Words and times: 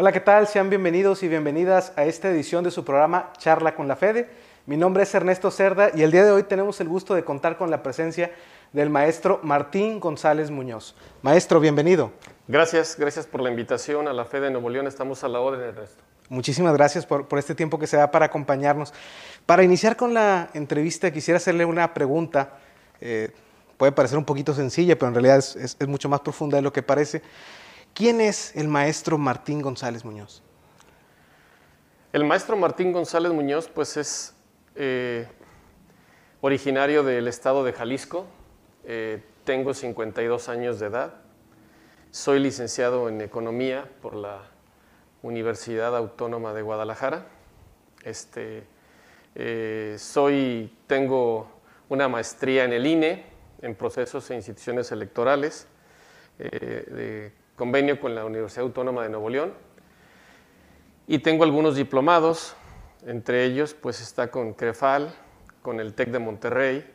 Hola, 0.00 0.12
¿qué 0.12 0.20
tal? 0.20 0.46
Sean 0.46 0.70
bienvenidos 0.70 1.22
y 1.22 1.28
bienvenidas 1.28 1.92
a 1.94 2.06
esta 2.06 2.30
edición 2.30 2.64
de 2.64 2.70
su 2.70 2.86
programa 2.86 3.34
Charla 3.36 3.74
con 3.74 3.86
la 3.86 3.96
Fede. 3.96 4.30
Mi 4.64 4.78
nombre 4.78 5.02
es 5.02 5.14
Ernesto 5.14 5.50
Cerda 5.50 5.90
y 5.94 6.00
el 6.00 6.10
día 6.10 6.24
de 6.24 6.30
hoy 6.30 6.42
tenemos 6.44 6.80
el 6.80 6.88
gusto 6.88 7.14
de 7.14 7.22
contar 7.22 7.58
con 7.58 7.70
la 7.70 7.82
presencia 7.82 8.32
del 8.72 8.88
maestro 8.88 9.40
Martín 9.42 10.00
González 10.00 10.50
Muñoz. 10.50 10.96
Maestro, 11.20 11.60
bienvenido. 11.60 12.12
Gracias, 12.48 12.96
gracias 12.98 13.26
por 13.26 13.42
la 13.42 13.50
invitación 13.50 14.08
a 14.08 14.14
la 14.14 14.24
Fede 14.24 14.46
de 14.46 14.52
Nuevo 14.52 14.70
León. 14.70 14.86
Estamos 14.86 15.22
a 15.22 15.28
la 15.28 15.40
orden, 15.40 15.68
Ernesto. 15.68 16.02
Muchísimas 16.30 16.72
gracias 16.72 17.04
por, 17.04 17.26
este 17.38 17.54
tiempo 17.54 17.78
que 17.78 17.86
se 17.86 17.98
da 17.98 18.10
para 18.10 18.24
acompañarnos. 18.24 18.94
Para 19.44 19.64
iniciar 19.64 19.96
con 19.96 20.14
la 20.14 20.48
entrevista, 20.54 21.10
quisiera 21.10 21.36
hacerle 21.36 21.66
una 21.66 21.92
pregunta. 21.92 22.54
Eh, 23.02 23.32
puede 23.76 23.92
parecer 23.92 24.16
un 24.16 24.24
poquito 24.24 24.54
sencilla, 24.54 24.98
pero 24.98 25.08
en 25.08 25.14
realidad 25.14 25.36
es 25.36 25.76
mucho 25.86 26.08
más 26.08 26.20
profunda 26.20 26.56
de 26.56 26.62
lo 26.62 26.72
que 26.72 26.82
parece. 26.82 27.20
¿Quién 27.94 28.20
es 28.20 28.54
el 28.56 28.68
maestro 28.68 29.18
Martín 29.18 29.60
González 29.60 30.04
Muñoz? 30.04 30.42
El 32.12 32.24
maestro 32.24 32.56
Martín 32.56 32.92
González 32.92 33.32
Muñoz, 33.32 33.68
pues 33.68 33.96
es 33.96 34.34
eh, 34.74 35.28
originario 36.40 37.04
del 37.04 37.28
estado 37.28 37.62
de 37.62 37.72
Jalisco. 37.72 38.26
Eh, 38.84 39.22
tengo 39.44 39.74
52 39.74 40.48
años 40.48 40.80
de 40.80 40.86
edad. 40.86 41.14
Soy 42.10 42.40
licenciado 42.40 43.08
en 43.08 43.20
Economía 43.20 43.88
por 44.02 44.16
la 44.16 44.40
Universidad 45.22 45.96
Autónoma 45.96 46.52
de 46.52 46.62
Guadalajara. 46.62 47.26
Este, 48.02 48.64
eh, 49.36 49.94
soy, 49.98 50.74
tengo 50.88 51.48
una 51.88 52.08
maestría 52.08 52.64
en 52.64 52.72
el 52.72 52.86
INE, 52.86 53.24
en 53.62 53.76
procesos 53.76 54.28
e 54.30 54.34
instituciones 54.34 54.90
electorales, 54.90 55.66
de 56.38 57.32
convenio 57.60 58.00
con 58.00 58.14
la 58.14 58.24
Universidad 58.24 58.64
Autónoma 58.64 59.02
de 59.02 59.10
Nuevo 59.10 59.28
León 59.28 59.52
y 61.06 61.18
tengo 61.18 61.44
algunos 61.44 61.76
diplomados, 61.76 62.56
entre 63.06 63.44
ellos 63.44 63.74
pues 63.74 64.00
está 64.00 64.30
con 64.30 64.54
CREFAL, 64.54 65.14
con 65.60 65.78
el 65.78 65.92
TEC 65.92 66.08
de 66.08 66.18
Monterrey 66.20 66.90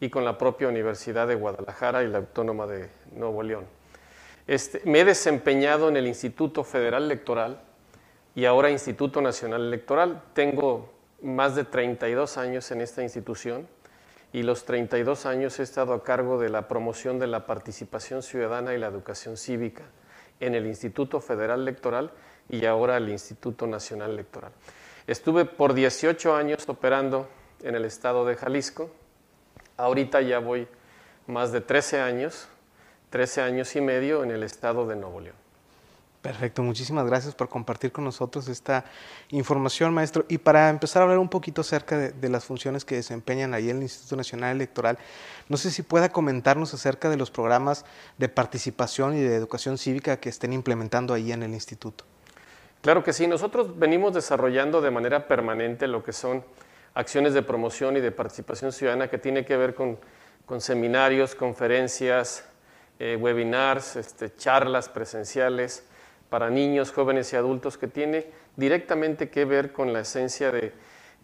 y 0.00 0.08
con 0.08 0.24
la 0.24 0.38
propia 0.38 0.68
Universidad 0.68 1.28
de 1.28 1.34
Guadalajara 1.34 2.02
y 2.02 2.08
la 2.08 2.16
Autónoma 2.16 2.66
de 2.66 2.88
Nuevo 3.14 3.42
León. 3.42 3.66
Este, 4.46 4.80
me 4.86 5.00
he 5.00 5.04
desempeñado 5.04 5.90
en 5.90 5.98
el 5.98 6.06
Instituto 6.06 6.64
Federal 6.64 7.04
Electoral 7.04 7.60
y 8.34 8.46
ahora 8.46 8.70
Instituto 8.70 9.20
Nacional 9.20 9.66
Electoral. 9.66 10.22
Tengo 10.32 10.94
más 11.20 11.54
de 11.56 11.64
32 11.64 12.38
años 12.38 12.70
en 12.70 12.80
esta 12.80 13.02
institución 13.02 13.68
y 14.32 14.44
los 14.44 14.64
32 14.64 15.26
años 15.26 15.60
he 15.60 15.62
estado 15.62 15.92
a 15.92 16.02
cargo 16.02 16.40
de 16.40 16.48
la 16.48 16.68
promoción 16.68 17.18
de 17.18 17.26
la 17.26 17.44
participación 17.44 18.22
ciudadana 18.22 18.72
y 18.72 18.78
la 18.78 18.86
educación 18.86 19.36
cívica 19.36 19.82
en 20.40 20.54
el 20.54 20.66
Instituto 20.66 21.20
Federal 21.20 21.60
Electoral 21.60 22.10
y 22.48 22.64
ahora 22.64 22.96
el 22.96 23.08
Instituto 23.08 23.66
Nacional 23.66 24.12
Electoral. 24.12 24.52
Estuve 25.06 25.44
por 25.44 25.74
18 25.74 26.34
años 26.34 26.68
operando 26.68 27.28
en 27.62 27.74
el 27.74 27.84
estado 27.84 28.24
de 28.24 28.36
Jalisco. 28.36 28.90
Ahorita 29.76 30.20
ya 30.20 30.38
voy 30.38 30.68
más 31.26 31.52
de 31.52 31.60
13 31.60 32.00
años, 32.00 32.48
13 33.10 33.42
años 33.42 33.76
y 33.76 33.80
medio 33.80 34.22
en 34.22 34.30
el 34.30 34.42
estado 34.42 34.86
de 34.86 34.96
Nuevo 34.96 35.20
León. 35.20 35.45
Perfecto, 36.26 36.60
muchísimas 36.64 37.06
gracias 37.06 37.36
por 37.36 37.48
compartir 37.48 37.92
con 37.92 38.02
nosotros 38.02 38.48
esta 38.48 38.84
información, 39.28 39.94
maestro. 39.94 40.24
Y 40.28 40.38
para 40.38 40.70
empezar 40.70 41.00
a 41.00 41.04
hablar 41.04 41.20
un 41.20 41.28
poquito 41.28 41.60
acerca 41.60 41.96
de, 41.96 42.28
las 42.28 42.44
funciones 42.44 42.84
que 42.84 42.96
desempeñan 42.96 43.54
ahí 43.54 43.70
en 43.70 43.76
el 43.76 43.82
Instituto 43.84 44.16
Nacional 44.16 44.56
Electoral, 44.56 44.98
no 45.48 45.56
sé 45.56 45.70
si 45.70 45.84
pueda 45.84 46.08
comentarnos 46.08 46.74
acerca 46.74 47.10
de 47.10 47.16
los 47.16 47.30
programas 47.30 47.84
de 48.18 48.28
participación 48.28 49.16
y 49.16 49.20
de 49.20 49.36
educación 49.36 49.78
cívica 49.78 50.16
que 50.16 50.28
estén 50.28 50.52
implementando 50.52 51.14
ahí 51.14 51.30
en 51.30 51.44
el 51.44 51.54
instituto. 51.54 52.04
Claro 52.82 53.04
que 53.04 53.12
sí, 53.12 53.28
nosotros 53.28 53.78
venimos 53.78 54.12
desarrollando 54.12 54.80
de 54.80 54.90
manera 54.90 55.28
permanente 55.28 55.86
lo 55.86 56.02
que 56.02 56.12
son 56.12 56.42
acciones 56.94 57.34
de 57.34 57.42
promoción 57.42 57.96
y 57.96 58.00
de 58.00 58.10
participación 58.10 58.72
ciudadana 58.72 59.08
que 59.08 59.18
tiene 59.18 59.44
que 59.44 59.56
ver 59.56 59.76
con, 59.76 59.96
seminarios, 60.58 61.36
conferencias, 61.36 62.44
eh, 62.98 63.14
webinars, 63.14 63.94
este, 63.94 64.34
charlas 64.34 64.88
presenciales, 64.88 65.84
para 66.36 66.50
niños, 66.50 66.92
jóvenes 66.92 67.32
y 67.32 67.36
adultos 67.36 67.78
que 67.78 67.88
tiene 67.88 68.26
directamente 68.56 69.30
que 69.30 69.46
ver 69.46 69.72
con 69.72 69.94
la 69.94 70.00
esencia 70.00 70.52
de 70.52 70.74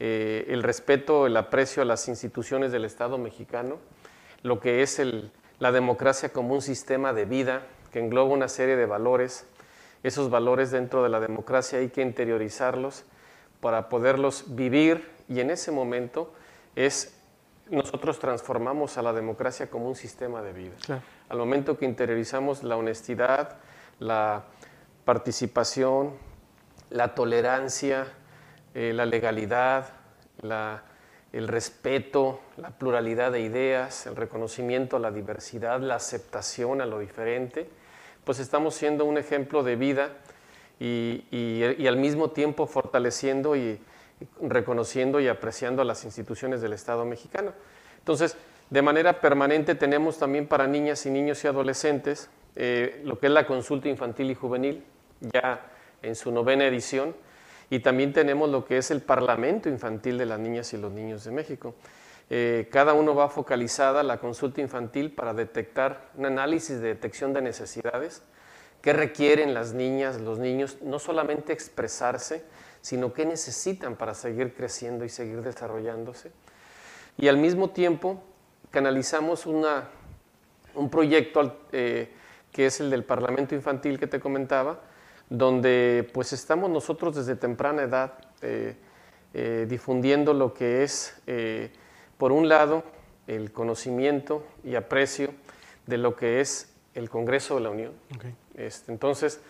eh, 0.00 0.46
el 0.48 0.62
respeto, 0.62 1.26
el 1.26 1.36
aprecio 1.36 1.82
a 1.82 1.84
las 1.84 2.08
instituciones 2.08 2.72
del 2.72 2.86
Estado 2.86 3.18
mexicano, 3.18 3.76
lo 4.42 4.58
que 4.58 4.80
es 4.80 4.98
la 5.58 5.70
democracia 5.70 6.30
como 6.30 6.54
un 6.54 6.62
sistema 6.62 7.12
de 7.12 7.26
vida 7.26 7.66
que 7.92 7.98
engloba 7.98 8.32
una 8.32 8.48
serie 8.48 8.74
de 8.74 8.86
valores. 8.86 9.44
Esos 10.02 10.30
valores 10.30 10.70
dentro 10.70 11.02
de 11.02 11.10
la 11.10 11.20
democracia 11.20 11.80
hay 11.80 11.90
que 11.90 12.00
interiorizarlos 12.00 13.04
para 13.60 13.90
poderlos 13.90 14.56
vivir 14.56 15.10
y 15.28 15.40
en 15.40 15.50
ese 15.50 15.72
momento 15.72 16.32
es 16.74 17.18
nosotros 17.68 18.18
transformamos 18.18 18.96
a 18.96 19.02
la 19.02 19.12
democracia 19.12 19.68
como 19.68 19.88
un 19.88 19.94
sistema 19.94 20.40
de 20.40 20.54
vida. 20.54 21.02
Al 21.28 21.36
momento 21.36 21.76
que 21.76 21.84
interiorizamos 21.84 22.62
la 22.62 22.78
honestidad, 22.78 23.58
la 23.98 24.44
participación, 25.04 26.12
la 26.90 27.14
tolerancia, 27.14 28.06
eh, 28.74 28.92
la 28.94 29.06
legalidad, 29.06 29.88
el 31.32 31.48
respeto, 31.48 32.40
la 32.56 32.70
pluralidad 32.70 33.32
de 33.32 33.41
ideas, 33.41 34.06
el 34.06 34.16
reconocimiento 34.16 34.96
a 34.96 35.00
la 35.00 35.10
diversidad, 35.10 35.80
la 35.80 35.96
aceptación 35.96 36.80
a 36.80 36.86
lo 36.86 36.98
diferente, 36.98 37.68
pues 38.24 38.38
estamos 38.38 38.74
siendo 38.74 39.04
un 39.04 39.18
ejemplo 39.18 39.62
de 39.62 39.76
vida 39.76 40.10
y, 40.78 41.86
al 41.86 41.96
mismo 41.96 42.30
tiempo 42.30 42.66
fortaleciendo 42.66 43.56
y 43.56 43.80
reconociendo 44.41 45.20
y 45.20 45.28
apreciando 45.28 45.82
a 45.82 45.84
las 45.84 46.04
instituciones 46.04 46.60
del 46.60 46.72
Estado 46.72 47.04
mexicano. 47.04 47.52
Entonces, 47.98 48.36
de 48.70 48.82
manera 48.82 49.20
permanente 49.20 49.74
tenemos 49.74 50.18
también 50.18 50.46
para 50.46 50.66
niñas 50.66 51.06
y 51.06 51.10
niños 51.10 51.42
y 51.44 51.48
adolescentes 51.48 52.30
eh, 52.56 53.00
lo 53.04 53.18
que 53.18 53.26
es 53.26 53.32
la 53.32 53.46
consulta 53.46 53.88
infantil 53.88 54.30
y 54.30 54.34
juvenil, 54.34 54.84
ya 55.20 55.66
en 56.02 56.14
su 56.14 56.32
novena 56.32 56.66
edición, 56.66 57.14
y 57.70 57.80
también 57.80 58.12
tenemos 58.12 58.50
lo 58.50 58.64
que 58.64 58.76
es 58.76 58.90
el 58.90 59.00
Parlamento 59.00 59.68
Infantil 59.68 60.18
de 60.18 60.26
las 60.26 60.38
Niñas 60.38 60.72
y 60.74 60.76
los 60.76 60.92
Niños 60.92 61.24
de 61.24 61.30
México. 61.30 61.74
Eh, 62.28 62.68
cada 62.70 62.92
uno 62.92 63.14
va 63.14 63.28
focalizada 63.28 64.02
la 64.02 64.18
consulta 64.18 64.60
infantil 64.60 65.10
para 65.10 65.34
detectar 65.34 66.10
un 66.16 66.26
análisis 66.26 66.80
de 66.80 66.88
detección 66.88 67.32
de 67.32 67.42
necesidades, 67.42 68.22
qué 68.80 68.92
requieren 68.92 69.54
las 69.54 69.72
niñas, 69.72 70.20
los 70.20 70.38
niños, 70.38 70.78
no 70.82 70.98
solamente 70.98 71.52
expresarse, 71.52 72.44
sino 72.80 73.12
qué 73.12 73.24
necesitan 73.24 73.96
para 73.96 74.14
seguir 74.14 74.54
creciendo 74.54 75.04
y 75.04 75.08
seguir 75.08 75.42
desarrollándose. 75.42 76.32
Y 77.16 77.28
al 77.28 77.36
mismo 77.36 77.70
tiempo 77.70 78.22
canalizamos 78.70 79.46
una, 79.46 79.88
un 80.74 80.91
proyecto 80.91 81.60
eh, 81.72 82.10
que 82.52 82.66
es 82.66 82.80
el 82.80 82.90
del 82.90 83.04
Parlamento 83.04 83.54
Infantil 83.54 83.98
que 83.98 84.06
te 84.06 84.20
comentaba, 84.20 84.80
donde 85.28 86.08
pues 86.12 86.32
estamos 86.32 86.70
nosotros 86.70 87.16
desde 87.16 87.34
temprana 87.34 87.82
edad 87.82 88.12
eh, 88.42 88.76
eh, 89.32 89.66
difundiendo 89.68 90.34
lo 90.34 90.52
que 90.52 90.82
es, 90.82 91.20
eh, 91.26 91.72
por 92.18 92.32
un 92.32 92.48
lado, 92.48 92.84
el 93.26 93.50
conocimiento 93.52 94.44
y 94.62 94.74
aprecio 94.74 95.30
de 95.86 95.96
lo 95.96 96.14
que 96.16 96.41
es 96.41 96.70
el 96.94 97.08
Congreso 97.08 97.54
de 97.54 97.60
la 97.62 97.70
Unión. 97.70 97.92
Este, 98.54 98.92
entonces, 98.92 99.41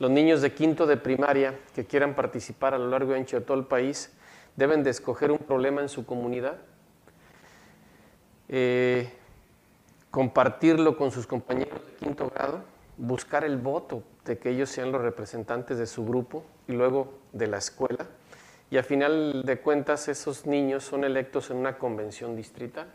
los 0.00 0.10
niños 0.10 0.42
de 0.42 0.52
quinto 0.52 0.86
de 0.86 0.96
primaria 0.96 1.54
que 1.74 1.86
quieran 1.86 2.14
participar 2.14 2.74
a 2.74 2.78
lo 2.78 2.88
largo 2.88 3.12
y 3.12 3.18
ancho 3.18 3.38
de 3.38 3.46
todo 3.46 3.56
el 3.56 3.66
país 3.66 4.12
deben 4.56 4.82
de 4.82 4.90
escoger 4.90 5.30
un 5.30 5.38
problema 5.38 5.80
en 5.82 5.88
su 5.88 6.04
comunidad, 6.04 6.58
compartirlo 10.10 10.96
con 10.96 11.10
sus 11.10 11.26
compañeros 11.26 11.80
de 11.86 11.92
quinto 12.04 12.30
grado, 12.34 12.62
buscar 12.96 13.44
el 13.44 13.56
voto 13.56 14.02
de 14.24 14.38
que 14.38 14.50
ellos 14.50 14.68
sean 14.68 14.92
los 14.92 15.02
representantes 15.02 15.78
de 15.78 15.86
su 15.86 16.04
grupo 16.04 16.44
y 16.66 16.72
luego 16.72 17.14
de 17.32 17.46
la 17.46 17.58
escuela. 17.58 18.06
Y 18.70 18.76
a 18.76 18.82
final 18.82 19.44
de 19.44 19.60
cuentas 19.60 20.08
esos 20.08 20.46
niños 20.46 20.84
son 20.84 21.04
electos 21.04 21.50
en 21.50 21.56
una 21.56 21.78
convención 21.78 22.36
distrital. 22.36 22.86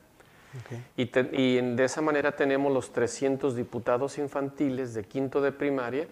Y, 0.95 1.05
de 1.05 1.83
esa 1.83 2.01
manera 2.01 2.35
tenemos 2.35 2.71
los 2.71 2.91
300 2.93 3.55
diputados 3.55 4.19
infantiles 4.19 4.93
de 4.93 5.03
quinto 5.03 5.41
de 5.41 5.51
primaria 5.51 6.07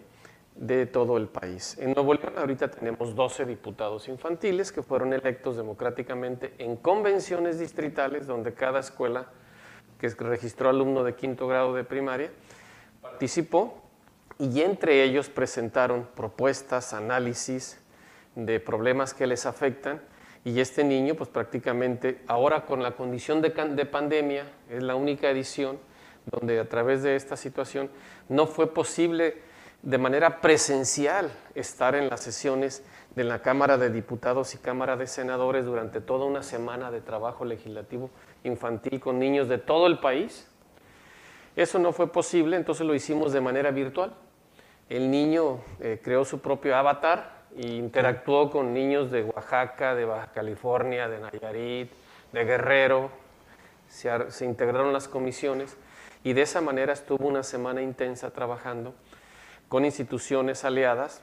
de 0.56 0.88
todo 0.88 1.18
el 1.18 1.28
país. 1.28 1.78
En 1.78 1.94
Nuevo 1.94 2.16
León 2.16 2.34
ahorita 2.38 2.72
tenemos 2.72 3.16
12 3.16 3.46
diputados 3.46 4.08
infantiles 4.08 4.72
que 4.72 4.82
fueron 4.82 5.14
electos 5.14 5.58
democráticamente 5.58 6.56
en 6.58 6.76
convenciones 6.76 7.60
distritales 7.60 8.26
donde 8.26 8.54
cada 8.54 8.80
escuela 8.80 9.28
que 10.02 10.10
registró 10.24 10.70
alumno 10.70 11.04
de 11.04 11.16
quinto 11.16 11.48
grado 11.48 11.76
de 11.76 11.84
primaria 11.84 12.32
participó 13.02 13.82
y 14.40 14.62
entre 14.62 15.04
ellos 15.04 15.30
presentaron 15.30 16.08
propuestas, 16.16 16.94
análisis 16.94 17.80
de 18.36 18.60
problemas 18.60 19.14
que 19.14 19.28
les 19.28 19.46
afectan. 19.46 20.02
Y 20.44 20.60
este 20.60 20.84
niño 20.84 21.14
pues 21.14 21.30
prácticamente 21.30 22.24
ahora 22.26 22.66
con 22.66 22.82
la 22.82 22.94
condición 22.96 23.44
de, 23.44 23.52
pandemia 23.52 24.46
es 24.72 24.82
la 24.82 24.96
única 24.96 25.30
edición 25.30 25.78
donde 26.26 26.60
a 26.60 26.68
través 26.68 27.04
de 27.04 27.16
esta 27.16 27.38
situación 27.38 27.92
no 28.28 28.48
fue 28.48 28.74
posible 28.74 29.38
de 29.84 29.98
manera 30.00 30.42
presencial 30.42 31.32
estar 31.54 31.94
en 31.94 32.10
las 32.10 32.22
sesiones 32.22 32.84
de 33.16 33.24
la 33.24 33.44
Cámara 33.44 33.78
de 33.78 33.92
Diputados 33.92 34.56
y 34.56 34.58
Cámara 34.58 34.98
de 34.98 35.06
Senadores 35.06 35.66
durante 35.66 36.02
toda 36.02 36.26
una 36.26 36.42
semana 36.42 36.90
de 36.90 37.02
trabajo 37.02 37.46
legislativo 37.46 38.10
infantil 38.44 39.00
con 39.00 39.20
niños 39.20 39.48
de 39.48 39.58
todo 39.58 39.88
el 39.88 40.00
país. 40.00 40.48
Eso 41.56 41.80
no 41.80 41.92
fue 41.92 42.12
posible, 42.12 42.58
entonces 42.58 42.86
lo 42.86 42.96
hicimos 42.96 43.34
de 43.34 43.42
manera 43.42 43.72
virtual. 43.72 44.14
El 44.90 45.12
niño 45.12 45.60
eh, 45.80 46.00
creó 46.04 46.26
su 46.26 46.40
propio 46.40 46.76
avatar 46.76 47.42
e 47.58 47.68
interactuó 47.68 48.50
con 48.50 48.74
niños 48.74 49.12
de 49.12 49.24
Oaxaca, 49.24 49.96
de 49.96 50.06
Baja 50.06 50.32
California, 50.34 51.08
de 51.08 51.20
Nayarit, 51.20 51.92
de 52.32 52.46
Guerrero. 52.46 53.10
se 53.88 54.46
integraron 54.46 54.94
las 54.94 55.08
comisiones 55.08 55.78
y 56.24 56.34
de 56.34 56.44
esa 56.44 56.62
manera 56.62 56.94
estuvo 56.94 57.28
una 57.28 57.44
semana 57.44 57.82
intensa 57.82 58.32
trabajando 58.32 58.94
con 59.68 59.86
instituciones 59.86 60.64
aliadas 60.64 61.22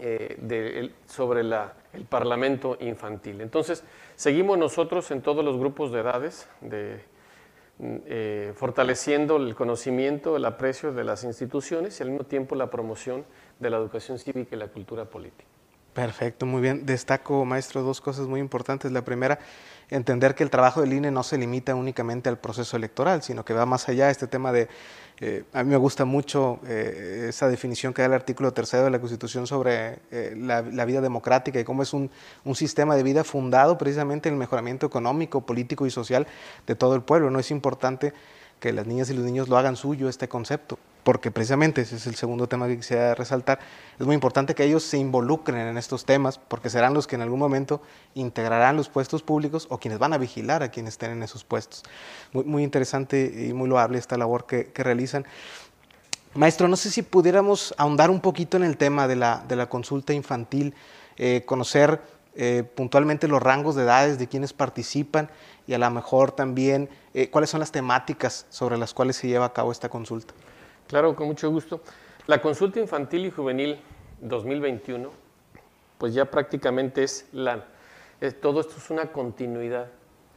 eh, 0.00 0.90
sobre 1.06 1.40
el 1.40 2.04
Parlamento 2.08 2.76
infantil. 2.80 3.40
Entonces, 3.40 3.84
seguimos 4.16 4.58
nosotros 4.58 5.10
en 5.10 5.22
todos 5.22 5.44
los 5.44 5.56
grupos 5.56 5.92
de 5.92 6.00
edades, 6.00 6.48
eh, 7.80 8.52
fortaleciendo 8.54 9.36
el 9.36 9.54
conocimiento, 9.54 10.36
el 10.36 10.44
aprecio 10.44 10.92
de 10.92 11.04
las 11.04 11.24
instituciones 11.24 11.98
y 11.98 12.02
al 12.02 12.10
mismo 12.10 12.24
tiempo 12.24 12.54
la 12.54 12.70
promoción 12.70 13.24
de 13.58 13.70
la 13.70 13.78
educación 13.78 14.18
cívica 14.18 14.54
y 14.54 14.58
la 14.58 14.68
cultura 14.68 15.04
política. 15.04 15.53
Perfecto, 15.94 16.44
muy 16.44 16.60
bien. 16.60 16.84
Destaco, 16.86 17.44
maestro, 17.44 17.82
dos 17.82 18.00
cosas 18.00 18.26
muy 18.26 18.40
importantes. 18.40 18.90
La 18.90 19.04
primera, 19.04 19.38
entender 19.90 20.34
que 20.34 20.42
el 20.42 20.50
trabajo 20.50 20.80
del 20.80 20.92
INE 20.92 21.12
no 21.12 21.22
se 21.22 21.38
limita 21.38 21.72
únicamente 21.76 22.28
al 22.28 22.36
proceso 22.36 22.76
electoral, 22.76 23.22
sino 23.22 23.44
que 23.44 23.54
va 23.54 23.64
más 23.64 23.88
allá. 23.88 24.10
Este 24.10 24.26
tema 24.26 24.50
de, 24.50 24.68
eh, 25.20 25.44
a 25.52 25.62
mí 25.62 25.70
me 25.70 25.76
gusta 25.76 26.04
mucho 26.04 26.58
eh, 26.66 27.26
esa 27.28 27.46
definición 27.46 27.94
que 27.94 28.02
da 28.02 28.06
el 28.06 28.12
artículo 28.12 28.52
tercero 28.52 28.82
de 28.82 28.90
la 28.90 28.98
Constitución 28.98 29.46
sobre 29.46 30.00
eh, 30.10 30.34
la, 30.36 30.62
vida 30.84 31.00
democrática 31.00 31.60
y 31.60 31.64
cómo 31.64 31.84
es 31.84 31.92
un, 31.92 32.10
un, 32.44 32.56
sistema 32.56 32.96
de 32.96 33.04
vida 33.04 33.22
fundado 33.22 33.78
precisamente 33.78 34.28
en 34.28 34.34
el 34.34 34.38
mejoramiento 34.40 34.86
económico, 34.86 35.42
político 35.42 35.86
y 35.86 35.92
social 35.92 36.26
de 36.66 36.74
todo 36.74 36.96
el 36.96 37.02
pueblo. 37.02 37.30
No 37.30 37.38
es 37.38 37.52
importante 37.52 38.12
que 38.58 38.72
las 38.72 38.84
niñas 38.88 39.10
y 39.10 39.14
los 39.14 39.24
niños 39.24 39.48
lo 39.48 39.56
hagan 39.58 39.76
suyo 39.76 40.08
este 40.08 40.26
concepto 40.26 40.76
porque 41.04 41.30
precisamente 41.30 41.82
ese 41.82 41.96
es 41.96 42.06
el 42.06 42.14
segundo 42.14 42.48
tema 42.48 42.66
que 42.66 42.76
quisiera 42.76 43.14
resaltar, 43.14 43.60
es 43.98 44.06
muy 44.06 44.14
importante 44.14 44.54
que 44.54 44.64
ellos 44.64 44.82
se 44.82 44.96
involucren 44.96 45.60
en 45.60 45.78
estos 45.78 46.04
temas, 46.04 46.38
porque 46.38 46.70
serán 46.70 46.94
los 46.94 47.06
que 47.06 47.14
en 47.14 47.22
algún 47.22 47.38
momento 47.38 47.82
integrarán 48.14 48.76
los 48.76 48.88
puestos 48.88 49.22
públicos 49.22 49.66
o 49.70 49.78
quienes 49.78 49.98
van 49.98 50.14
a 50.14 50.18
vigilar 50.18 50.62
a 50.62 50.70
quienes 50.70 50.94
estén 50.94 51.12
en 51.12 51.22
esos 51.22 51.44
puestos. 51.44 51.82
Muy, 52.32 52.64
interesante 52.64 53.46
y 53.48 53.52
muy 53.52 53.68
loable 53.68 53.98
esta 53.98 54.16
labor 54.16 54.46
que, 54.46 54.72
realizan. 54.74 55.26
Maestro, 56.34 56.66
no 56.66 56.76
sé 56.76 56.90
si 56.90 57.02
pudiéramos 57.02 57.74
ahondar 57.76 58.10
un 58.10 58.20
poquito 58.20 58.56
en 58.56 58.64
el 58.64 58.76
tema 58.76 59.06
de 59.06 59.16
la, 59.16 59.68
consulta 59.68 60.14
infantil, 60.14 60.74
eh, 61.16 61.42
conocer 61.46 62.00
eh, 62.34 62.64
puntualmente 62.74 63.28
los 63.28 63.40
rangos 63.40 63.76
de 63.76 63.84
edades 63.84 64.18
de 64.18 64.26
quienes 64.26 64.52
participan 64.52 65.30
y 65.68 65.74
a 65.74 65.78
lo 65.78 65.88
mejor 65.90 66.32
también 66.32 66.88
eh, 67.12 67.30
cuáles 67.30 67.50
son 67.50 67.60
las 67.60 67.70
temáticas 67.70 68.46
sobre 68.50 68.76
las 68.76 68.92
cuales 68.92 69.16
se 69.16 69.28
lleva 69.28 69.46
a 69.46 69.52
cabo 69.52 69.70
esta 69.70 69.88
consulta. 69.88 70.34
Claro, 70.88 71.16
con 71.16 71.26
mucho 71.26 71.50
gusto. 71.50 71.80
La 72.26 72.40
consulta 72.40 72.80
infantil 72.80 73.26
y 73.26 73.30
juvenil 73.30 73.80
2021, 74.20 75.10
pues 75.98 76.14
ya 76.14 76.24
prácticamente 76.26 77.02
es 77.02 77.26
la... 77.32 77.64
todo 78.40 78.60
esto 78.60 78.74
es 78.78 78.90
una 78.90 79.12
continuidad 79.12 79.88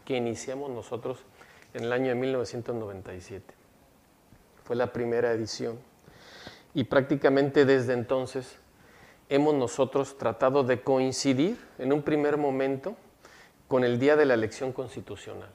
que 0.05 0.15
iniciamos 0.15 0.69
nosotros 0.69 1.19
en 1.73 1.83
el 1.83 1.94
año 1.94 2.09
de 2.09 2.15
1997. 2.15 3.53
Fue 4.63 4.75
la 4.75 4.91
primera 4.91 5.31
edición. 5.31 5.79
Y 6.73 6.85
prácticamente 6.85 7.65
desde 7.65 7.94
entonces 7.94 8.57
hemos 9.29 9.53
nosotros 9.53 10.17
tratado 10.17 10.63
de 10.63 10.81
coincidir 10.81 11.57
en 11.77 11.91
un 11.91 12.03
primer 12.03 12.38
momento 12.38 12.95
con 13.67 13.83
el 13.83 13.99
día 13.99 14.15
de 14.15 14.25
la 14.25 14.33
elección 14.33 14.71
constitucional. 14.71 15.49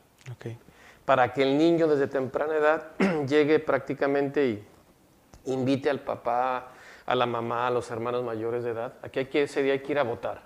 Para 1.05 1.33
que 1.33 1.43
el 1.43 1.59
niño 1.59 1.89
desde 1.89 2.07
temprana 2.07 2.57
edad 2.57 2.97
llegue 3.27 3.59
prácticamente 3.59 4.47
y 4.47 4.65
invite 5.47 5.91
al 5.91 6.01
papá, 6.01 6.73
a 7.07 7.15
la 7.15 7.27
mamá, 7.27 7.67
a 7.67 7.71
los 7.71 7.91
hermanos 7.91 8.23
mayores 8.25 8.65
de 8.65 8.71
edad, 8.71 8.95
aquí 9.03 9.21
hay 9.21 9.27
que, 9.27 9.43
ese 9.45 9.63
día 9.63 9.73
hay 9.75 9.81
que 9.81 9.93
ir 9.93 9.99
a 9.99 10.05
votar. 10.05 10.43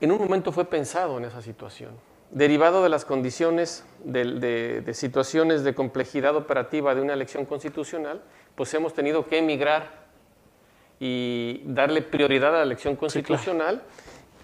En 0.00 0.12
un 0.12 0.18
momento 0.18 0.52
fue 0.52 0.64
pensado 0.64 1.18
en 1.18 1.24
esa 1.24 1.42
situación, 1.42 1.92
derivado 2.30 2.82
de 2.82 2.88
las 2.88 3.04
condiciones 3.04 3.84
de, 4.04 4.84
situaciones 4.92 5.64
de 5.64 5.74
complejidad 5.74 6.36
operativa 6.36 6.94
de 6.94 7.00
una 7.00 7.12
elección 7.12 7.46
constitucional, 7.46 8.22
pues 8.54 8.72
hemos 8.74 8.94
tenido 8.94 9.26
que 9.26 9.38
emigrar 9.38 10.04
y 11.00 11.62
darle 11.64 12.02
prioridad 12.02 12.54
a 12.54 12.58
la 12.58 12.62
elección 12.62 12.96
constitucional 12.96 13.82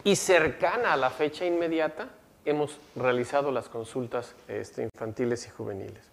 y 0.04 0.16
cercana 0.16 0.92
a 0.92 0.96
la 0.96 1.10
fecha 1.10 1.44
inmediata 1.44 2.08
hemos 2.44 2.78
realizado 2.96 3.50
las 3.52 3.68
consultas 3.68 4.34
este, 4.48 4.82
infantiles 4.82 5.46
y 5.46 5.50
juveniles. 5.50 6.10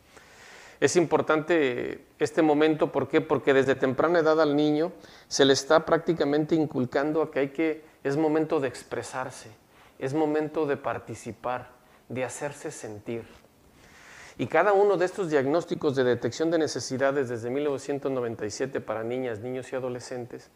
Es 0.80 0.96
importante 0.96 2.06
este 2.20 2.42
momento, 2.42 2.92
¿por 2.92 3.08
qué? 3.08 3.22
Porque 3.22 3.54
desde 3.54 3.76
temprana 3.76 4.20
edad 4.20 4.40
al 4.40 4.56
niño 4.56 4.92
se 5.28 5.46
le 5.46 5.54
está 5.54 5.86
prácticamente 5.86 6.56
inculcando 6.56 7.22
a 7.22 7.32
que 7.32 7.40
hay 7.40 7.50
que, 7.50 7.84
es 8.04 8.16
momento 8.16 8.60
de 8.60 8.68
expresarse, 8.68 9.50
es 9.98 10.14
momento 10.14 10.66
de 10.68 10.78
participar, 10.78 11.72
de 12.10 12.24
hacerse 12.24 12.72
sentir. 12.72 13.26
Y 14.38 14.46
cada 14.46 14.74
uno 14.74 14.98
de 14.98 15.06
estos 15.06 15.32
diagnósticos 15.32 15.96
de 15.96 16.04
detección 16.04 16.52
de 16.52 16.60
necesidades 16.60 17.28
desde 17.28 17.50
1997 17.50 18.82
para 18.82 19.04
niñas, 19.04 19.40
niños 19.40 19.72
y 19.74 19.76
adolescentes, 19.76 20.52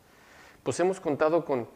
pues 0.61 0.79
hemos 0.79 0.99
contado 0.99 1.43
con 1.45 1.67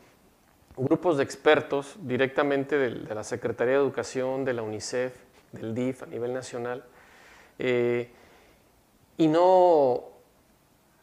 grupos 0.77 1.17
de 1.17 1.23
expertos 1.23 1.95
directamente 2.01 2.77
de, 2.77 2.91
la 2.91 3.23
Secretaría 3.23 3.73
de 3.73 3.79
Educación, 3.79 4.45
de 4.45 4.53
la 4.53 4.61
UNICEF, 4.61 5.15
del 5.51 5.73
DIF 5.73 6.03
a 6.03 6.05
nivel 6.05 6.31
nacional, 6.31 6.83
eh, 7.57 8.11
y 9.17 9.27
no, 9.27 10.03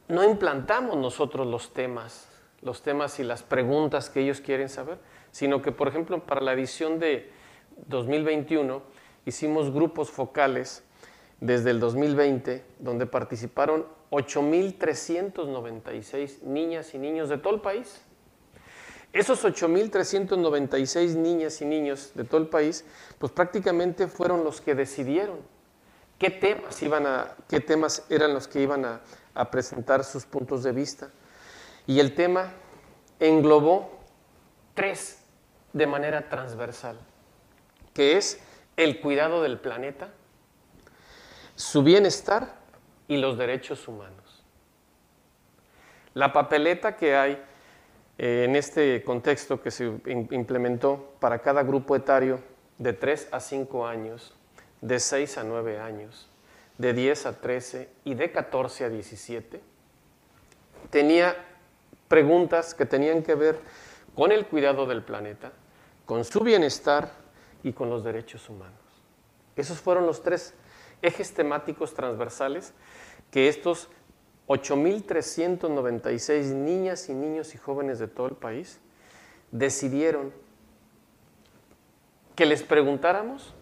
no 0.09 0.25
implantamos 0.25 0.97
nosotros 0.97 1.47
los 1.47 1.73
temas, 1.73 2.29
los 2.61 2.83
temas 2.83 3.19
y 3.19 3.25
las 3.25 3.43
preguntas 3.43 4.11
que 4.11 4.21
ellos 4.21 4.41
quieren 4.41 4.69
saber, 4.69 4.99
sino 5.31 5.63
que, 5.63 5.73
por 5.73 5.89
ejemplo, 5.89 6.25
para 6.25 6.41
la 6.41 6.53
edición 6.53 6.99
de 6.99 7.31
2021 7.87 8.83
hicimos 9.25 9.73
grupos 9.73 10.11
focales 10.11 10.85
desde 11.41 11.71
el 11.71 11.81
2020, 11.81 12.65
donde 12.79 13.07
participaron 13.07 13.87
8.396 14.11 16.43
niñas 16.43 16.95
y 16.95 16.99
niños 16.99 17.31
de 17.31 17.39
todo 17.39 17.55
el 17.55 17.61
país. 17.61 18.03
Esos 19.13 19.45
8.396 19.45 21.17
niñas 21.17 21.61
y 21.61 21.65
niños 21.65 22.13
de 22.15 22.23
todo 22.25 22.41
el 22.41 22.49
país, 22.49 22.85
pues 23.19 23.33
prácticamente 23.33 24.07
fueron 24.07 24.45
los 24.45 24.61
que 24.61 24.75
decidieron 24.75 25.39
qué 26.23 26.31
temas, 26.31 26.81
iban 26.85 27.05
a, 27.05 27.35
qué 27.49 27.59
temas 27.59 28.07
eran 28.09 28.33
los 28.33 28.47
que 28.47 28.61
iban 28.61 28.85
a, 28.85 29.01
a 29.35 29.51
presentar 29.51 30.05
sus 30.05 30.25
puntos 30.25 30.63
de 30.63 30.71
vista. 30.71 31.11
Y 31.85 31.99
el 31.99 32.15
tema 32.15 32.53
englobó 33.19 33.99
tres 34.73 35.21
de 35.73 35.85
manera 35.89 36.29
transversal, 36.29 36.97
que 37.93 38.19
es 38.19 38.41
el 38.77 39.01
cuidado 39.01 39.43
del 39.43 39.59
planeta, 39.59 40.11
su 41.57 41.83
bienestar 41.83 42.55
y 43.09 43.17
los 43.17 43.37
derechos 43.37 43.89
humanos. 43.89 44.45
La 46.15 46.33
papeleta 46.33 46.95
que 46.97 47.17
hay 47.17 47.43
eh, 48.19 48.45
en 48.45 48.55
este 48.55 49.03
contexto 49.03 49.61
que 49.61 49.73
se 49.73 49.93
implementó 50.07 51.15
para 51.19 51.41
cada 51.41 51.65
grupo 51.65 51.97
etario 51.97 52.39
de 52.79 52.93
3 52.93 53.31
a 53.33 53.41
5 53.41 53.85
años 53.89 54.37
de 54.83 55.01
6 55.01 55.39
a 55.39 55.45
9 55.45 55.81
años, 55.81 56.29
de 56.77 56.93
10 56.93 57.25
a 57.27 57.41
13 57.41 57.89
y 58.05 58.15
de 58.15 58.31
14 58.31 58.85
a 58.85 58.91
17, 58.91 59.63
tenía 60.91 61.35
preguntas 62.09 62.75
que 62.75 62.85
tenían 62.85 63.23
que 63.23 63.35
ver 63.35 63.59
con 64.15 64.31
el 64.33 64.45
cuidado 64.47 64.85
del 64.87 65.03
planeta, 65.03 65.53
con 66.05 66.25
su 66.25 66.41
bienestar 66.41 67.11
y 67.63 67.73
con 67.73 67.89
los 67.89 68.05
derechos 68.05 68.51
humanos. 68.51 68.77
Esos 69.57 69.79
fueron 69.79 70.07
los 70.07 70.23
tres 70.23 70.53
ejes 71.01 71.33
temáticos 71.33 71.95
transversales 71.95 72.75
que 73.31 73.49
estos 73.49 73.89
8.396 74.49 76.55
niñas 76.55 77.09
y 77.09 77.15
niños 77.15 77.55
y 77.55 77.59
jóvenes 77.59 78.01
de 78.01 78.09
todo 78.09 78.27
el 78.27 78.35
país 78.35 78.81
decidieron 79.53 80.33
que 82.35 82.47
les 82.47 82.63
preguntáramos 82.63 83.55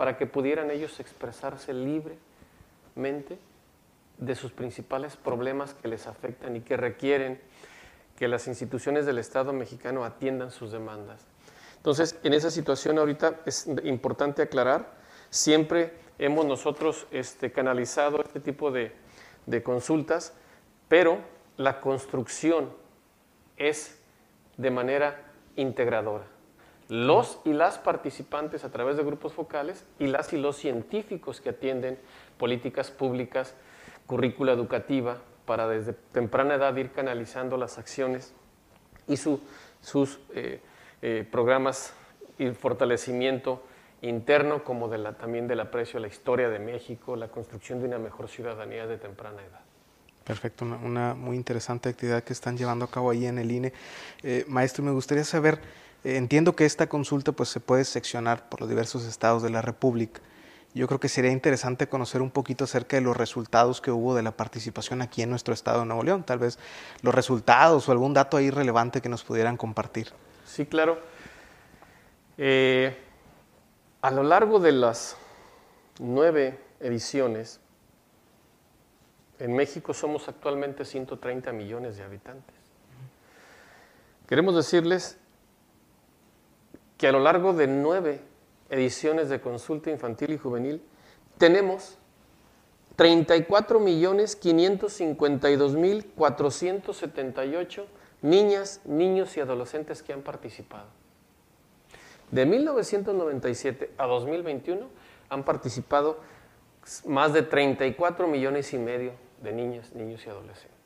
para 0.00 0.16
que 0.16 0.26
pudieran 0.26 0.70
ellos 0.70 0.98
expresarse 0.98 1.74
libremente 1.74 3.38
de 4.16 4.34
sus 4.34 4.50
principales 4.50 5.14
problemas 5.16 5.74
que 5.74 5.88
les 5.88 6.06
afectan 6.06 6.56
y 6.56 6.62
que 6.62 6.78
requieren 6.78 7.38
que 8.16 8.26
las 8.26 8.48
instituciones 8.48 9.04
del 9.04 9.18
Estado 9.18 9.52
mexicano 9.52 10.06
atiendan 10.06 10.52
sus 10.52 10.72
demandas. 10.72 11.26
Entonces, 11.76 12.18
en 12.22 12.32
esa 12.32 12.50
situación 12.50 12.98
ahorita 12.98 13.40
es 13.44 13.66
importante 13.84 14.40
aclarar, 14.40 14.90
siempre 15.28 15.92
hemos 16.18 16.46
nosotros 16.46 17.06
este, 17.10 17.52
canalizado 17.52 18.22
este 18.22 18.40
tipo 18.40 18.70
de, 18.70 18.92
de 19.44 19.62
consultas, 19.62 20.32
pero 20.88 21.18
la 21.58 21.78
construcción 21.82 22.72
es 23.58 24.00
de 24.56 24.70
manera 24.70 25.30
integradora. 25.56 26.24
Los 26.90 27.38
y 27.44 27.52
las 27.52 27.78
participantes 27.78 28.64
a 28.64 28.70
través 28.70 28.96
de 28.96 29.04
grupos 29.04 29.32
focales 29.32 29.84
y 30.00 30.08
las 30.08 30.32
y 30.32 30.36
los 30.36 30.56
científicos 30.56 31.40
que 31.40 31.50
atienden 31.50 31.98
políticas 32.36 32.90
públicas, 32.90 33.54
currícula 34.06 34.52
educativa, 34.52 35.18
para 35.46 35.68
desde 35.68 35.92
temprana 35.92 36.56
edad 36.56 36.76
ir 36.76 36.90
canalizando 36.90 37.56
las 37.56 37.78
acciones 37.78 38.34
y 39.06 39.16
sus 39.16 39.40
eh, 40.34 40.60
eh, 41.02 41.26
programas 41.30 41.94
y 42.38 42.50
fortalecimiento 42.50 43.62
interno 44.02 44.64
como 44.64 44.88
de 44.88 44.98
la, 44.98 45.12
también 45.12 45.46
del 45.46 45.60
aprecio 45.60 45.98
a 45.98 46.00
la 46.00 46.08
historia 46.08 46.48
de 46.48 46.58
México, 46.58 47.14
la 47.14 47.28
construcción 47.28 47.80
de 47.80 47.86
una 47.86 47.98
mejor 47.98 48.28
ciudadanía 48.28 48.86
de 48.86 48.98
temprana 48.98 49.42
edad. 49.42 49.60
Perfecto, 50.24 50.64
una, 50.64 51.14
muy 51.14 51.36
interesante 51.36 51.88
actividad 51.88 52.22
que 52.22 52.32
están 52.32 52.56
llevando 52.56 52.84
a 52.84 52.90
cabo 52.90 53.10
ahí 53.10 53.26
en 53.26 53.38
el 53.38 53.50
INE. 53.50 53.72
Eh, 54.22 54.44
maestro, 54.48 54.84
me 54.84 54.90
gustaría 54.90 55.24
saber, 55.24 55.60
entiendo 56.04 56.56
que 56.56 56.64
esta 56.64 56.88
consulta 56.88 57.32
pues, 57.32 57.48
se 57.48 57.60
puede 57.60 57.84
seccionar 57.84 58.48
por 58.48 58.60
los 58.60 58.68
diversos 58.68 59.04
estados 59.04 59.42
de 59.42 59.50
la 59.50 59.62
República. 59.62 60.20
Yo 60.72 60.86
creo 60.86 61.00
que 61.00 61.08
sería 61.08 61.32
interesante 61.32 61.88
conocer 61.88 62.22
un 62.22 62.30
poquito 62.30 62.64
acerca 62.64 62.96
de 62.96 63.02
los 63.02 63.16
resultados 63.16 63.80
que 63.80 63.90
hubo 63.90 64.14
de 64.14 64.22
la 64.22 64.30
participación 64.30 65.02
aquí 65.02 65.22
en 65.22 65.30
nuestro 65.30 65.52
estado 65.52 65.80
de 65.80 65.86
Nuevo 65.86 66.04
León, 66.04 66.22
tal 66.22 66.38
vez 66.38 66.58
los 67.02 67.12
resultados 67.12 67.88
o 67.88 67.92
algún 67.92 68.14
dato 68.14 68.36
ahí 68.36 68.50
relevante 68.50 69.00
que 69.00 69.08
nos 69.08 69.24
pudieran 69.24 69.56
compartir. 69.56 70.12
Sí, 70.46 70.66
claro. 70.66 71.00
Eh, 72.38 72.96
a 74.00 74.10
lo 74.12 74.22
largo 74.22 74.60
de 74.60 74.72
las 74.72 75.16
nueve 75.98 76.58
ediciones, 76.78 77.60
en 79.40 79.54
México 79.54 79.92
somos 79.92 80.28
actualmente 80.28 80.84
130 80.84 81.52
millones 81.52 81.96
de 81.96 82.04
habitantes. 82.04 82.54
Queremos 84.28 84.54
decirles 84.54 85.18
que 87.00 87.08
a 87.08 87.12
lo 87.12 87.20
largo 87.20 87.54
de 87.54 87.66
nueve 87.66 88.20
ediciones 88.68 89.30
de 89.30 89.40
consulta 89.40 89.90
infantil 89.90 90.32
y 90.32 90.36
juvenil 90.36 90.82
tenemos 91.38 91.96
34 92.96 93.80
millones 93.80 94.36
552 94.36 95.76
mil 95.76 96.04
478 96.14 97.86
niñas, 98.20 98.82
niños 98.84 99.34
y 99.38 99.40
adolescentes 99.40 100.02
que 100.02 100.12
han 100.12 100.20
participado. 100.20 100.88
De 102.30 102.44
1997 102.44 103.92
a 103.96 104.06
2021 104.06 104.86
han 105.30 105.42
participado 105.42 106.20
más 107.06 107.32
de 107.32 107.40
34 107.40 108.28
millones 108.28 108.74
y 108.74 108.78
medio 108.78 109.12
de 109.42 109.52
niñas, 109.52 109.94
niños 109.94 110.26
y 110.26 110.28
adolescentes. 110.28 110.79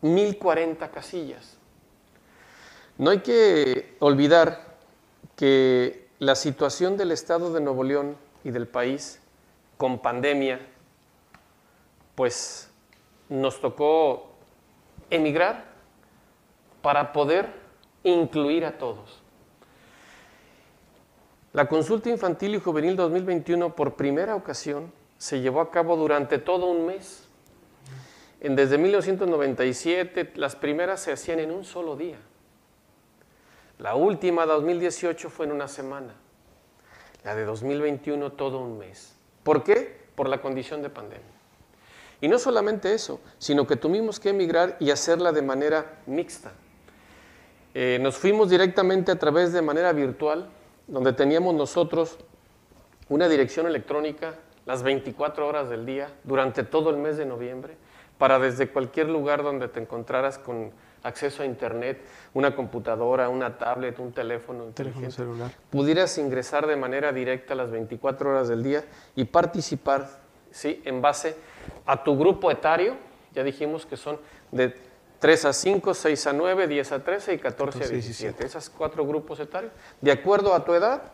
1040 0.00 0.90
casillas. 0.90 1.56
No 2.96 3.10
hay 3.10 3.20
que 3.20 3.96
olvidar 4.00 4.76
que 5.36 6.08
la 6.18 6.34
situación 6.34 6.96
del 6.96 7.12
Estado 7.12 7.52
de 7.52 7.60
Nuevo 7.60 7.84
León 7.84 8.16
y 8.42 8.50
del 8.50 8.66
país 8.66 9.20
con 9.76 10.00
pandemia, 10.00 10.60
pues 12.14 12.70
nos 13.28 13.60
tocó 13.60 14.32
emigrar 15.10 15.64
para 16.82 17.12
poder 17.12 17.48
incluir 18.02 18.64
a 18.64 18.78
todos. 18.78 19.22
La 21.52 21.68
consulta 21.68 22.10
infantil 22.10 22.56
y 22.56 22.60
juvenil 22.60 22.96
2021 22.96 23.74
por 23.74 23.94
primera 23.94 24.34
ocasión 24.34 24.92
se 25.16 25.40
llevó 25.40 25.60
a 25.60 25.70
cabo 25.70 25.96
durante 25.96 26.38
todo 26.38 26.66
un 26.66 26.86
mes. 26.86 27.27
Desde 28.40 28.78
1997 28.78 30.32
las 30.36 30.54
primeras 30.56 31.00
se 31.00 31.12
hacían 31.12 31.40
en 31.40 31.50
un 31.50 31.64
solo 31.64 31.96
día. 31.96 32.18
La 33.78 33.94
última, 33.94 34.46
2018, 34.46 35.30
fue 35.30 35.46
en 35.46 35.52
una 35.52 35.68
semana. 35.68 36.14
La 37.24 37.34
de 37.34 37.44
2021 37.44 38.32
todo 38.32 38.58
un 38.60 38.78
mes. 38.78 39.14
¿Por 39.42 39.62
qué? 39.64 39.98
Por 40.14 40.28
la 40.28 40.40
condición 40.40 40.82
de 40.82 40.90
pandemia. 40.90 41.26
Y 42.20 42.28
no 42.28 42.38
solamente 42.38 42.94
eso, 42.94 43.20
sino 43.38 43.66
que 43.66 43.76
tuvimos 43.76 44.18
que 44.18 44.30
emigrar 44.30 44.76
y 44.80 44.90
hacerla 44.90 45.30
de 45.32 45.42
manera 45.42 46.00
mixta. 46.06 46.52
Eh, 47.74 47.98
nos 48.00 48.16
fuimos 48.16 48.50
directamente 48.50 49.12
a 49.12 49.18
través 49.18 49.52
de 49.52 49.62
manera 49.62 49.92
virtual 49.92 50.48
donde 50.88 51.12
teníamos 51.12 51.54
nosotros 51.54 52.18
una 53.08 53.28
dirección 53.28 53.66
electrónica 53.66 54.34
las 54.66 54.82
24 54.82 55.46
horas 55.46 55.70
del 55.70 55.86
día 55.86 56.10
durante 56.24 56.64
todo 56.64 56.90
el 56.90 56.96
mes 56.96 57.16
de 57.16 57.26
noviembre, 57.26 57.76
para 58.18 58.38
desde 58.38 58.68
cualquier 58.68 59.08
lugar 59.08 59.42
donde 59.42 59.68
te 59.68 59.80
encontraras 59.80 60.38
con 60.38 60.72
acceso 61.02 61.42
a 61.42 61.46
internet, 61.46 62.00
una 62.34 62.54
computadora, 62.54 63.28
una 63.28 63.56
tablet, 63.56 63.98
un 64.00 64.12
teléfono, 64.12 64.64
teléfono 64.74 65.10
celular, 65.10 65.52
pudieras 65.70 66.18
ingresar 66.18 66.66
de 66.66 66.76
manera 66.76 67.12
directa 67.12 67.54
las 67.54 67.70
24 67.70 68.30
horas 68.30 68.48
del 68.48 68.62
día 68.62 68.84
y 69.14 69.24
participar, 69.24 70.08
¿sí? 70.50 70.82
En 70.84 71.00
base 71.00 71.36
a 71.86 72.02
tu 72.02 72.18
grupo 72.18 72.50
etario, 72.50 72.96
ya 73.32 73.44
dijimos 73.44 73.86
que 73.86 73.96
son 73.96 74.18
de 74.50 74.74
3 75.20 75.44
a 75.46 75.52
5, 75.52 75.94
6 75.94 76.26
a 76.26 76.32
9, 76.32 76.68
10 76.68 76.92
a 76.92 77.04
13 77.04 77.34
y 77.34 77.38
14 77.38 77.84
a 77.84 77.88
17. 77.88 78.46
Esos 78.46 78.70
cuatro 78.70 79.06
grupos 79.06 79.40
etarios. 79.40 79.72
De 80.00 80.12
acuerdo 80.12 80.54
a 80.54 80.64
tu 80.64 80.74
edad, 80.74 81.12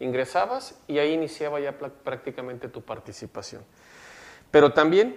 ingresabas 0.00 0.78
y 0.86 0.98
ahí 0.98 1.12
iniciaba 1.12 1.60
ya 1.60 1.76
prácticamente 1.78 2.68
tu 2.68 2.82
participación. 2.82 3.62
Pero 4.50 4.72
también 4.72 5.16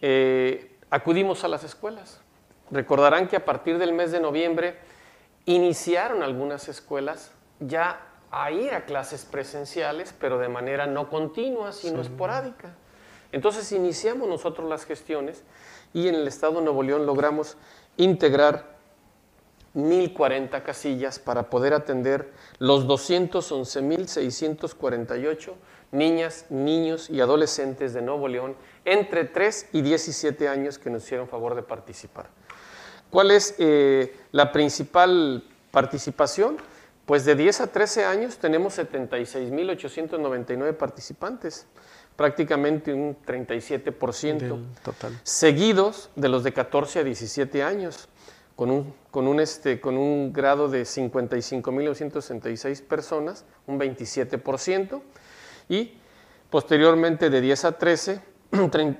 eh, 0.00 0.76
acudimos 0.90 1.44
a 1.44 1.48
las 1.48 1.64
escuelas. 1.64 2.20
Recordarán 2.70 3.28
que 3.28 3.36
a 3.36 3.44
partir 3.44 3.78
del 3.78 3.92
mes 3.92 4.12
de 4.12 4.20
noviembre 4.20 4.78
iniciaron 5.46 6.22
algunas 6.22 6.68
escuelas 6.68 7.32
ya 7.58 8.06
a 8.30 8.52
ir 8.52 8.74
a 8.74 8.84
clases 8.84 9.24
presenciales, 9.24 10.14
pero 10.18 10.38
de 10.38 10.48
manera 10.48 10.86
no 10.86 11.10
continua, 11.10 11.72
sino 11.72 12.00
esporádica. 12.00 12.76
Entonces 13.32 13.72
iniciamos 13.72 14.28
nosotros 14.28 14.68
las 14.68 14.84
gestiones 14.84 15.42
y 15.92 16.06
en 16.08 16.14
el 16.14 16.28
estado 16.28 16.54
de 16.54 16.62
Nuevo 16.62 16.82
León 16.82 17.04
logramos 17.06 17.56
integrar 17.96 18.80
1040 19.74 20.64
casillas 20.64 21.20
para 21.20 21.50
poder 21.50 21.74
atender 21.74 22.32
los 22.58 22.86
211.648 22.86 25.52
niñas, 25.92 26.46
niños 26.50 27.10
y 27.10 27.20
adolescentes 27.20 27.92
de 27.92 28.02
Nuevo 28.02 28.28
León 28.28 28.56
entre 28.84 29.24
3 29.24 29.68
y 29.72 29.82
17 29.82 30.48
años 30.48 30.78
que 30.78 30.90
nos 30.90 31.04
hicieron 31.04 31.28
favor 31.28 31.54
de 31.54 31.62
participar. 31.62 32.28
¿Cuál 33.10 33.30
es 33.30 33.54
eh, 33.58 34.16
la 34.32 34.52
principal 34.52 35.44
participación? 35.70 36.56
Pues 37.06 37.24
de 37.24 37.34
10 37.34 37.62
a 37.62 37.66
13 37.66 38.04
años 38.04 38.38
tenemos 38.38 38.78
76.899 38.78 40.76
participantes 40.76 41.66
prácticamente 42.20 42.92
un 42.92 43.16
37%, 43.24 44.60
total. 44.84 45.18
seguidos 45.22 46.10
de 46.16 46.28
los 46.28 46.44
de 46.44 46.52
14 46.52 46.98
a 46.98 47.02
17 47.02 47.62
años, 47.62 48.10
con 48.56 48.70
un, 48.70 48.92
con 49.10 49.26
un, 49.26 49.40
este, 49.40 49.80
con 49.80 49.96
un 49.96 50.30
grado 50.30 50.68
de 50.68 50.82
55.966 50.82 52.82
personas, 52.82 53.46
un 53.66 53.80
27%, 53.80 55.00
y 55.70 55.96
posteriormente 56.50 57.30
de 57.30 57.40
10 57.40 57.64
a 57.64 57.78
13, 57.78 58.20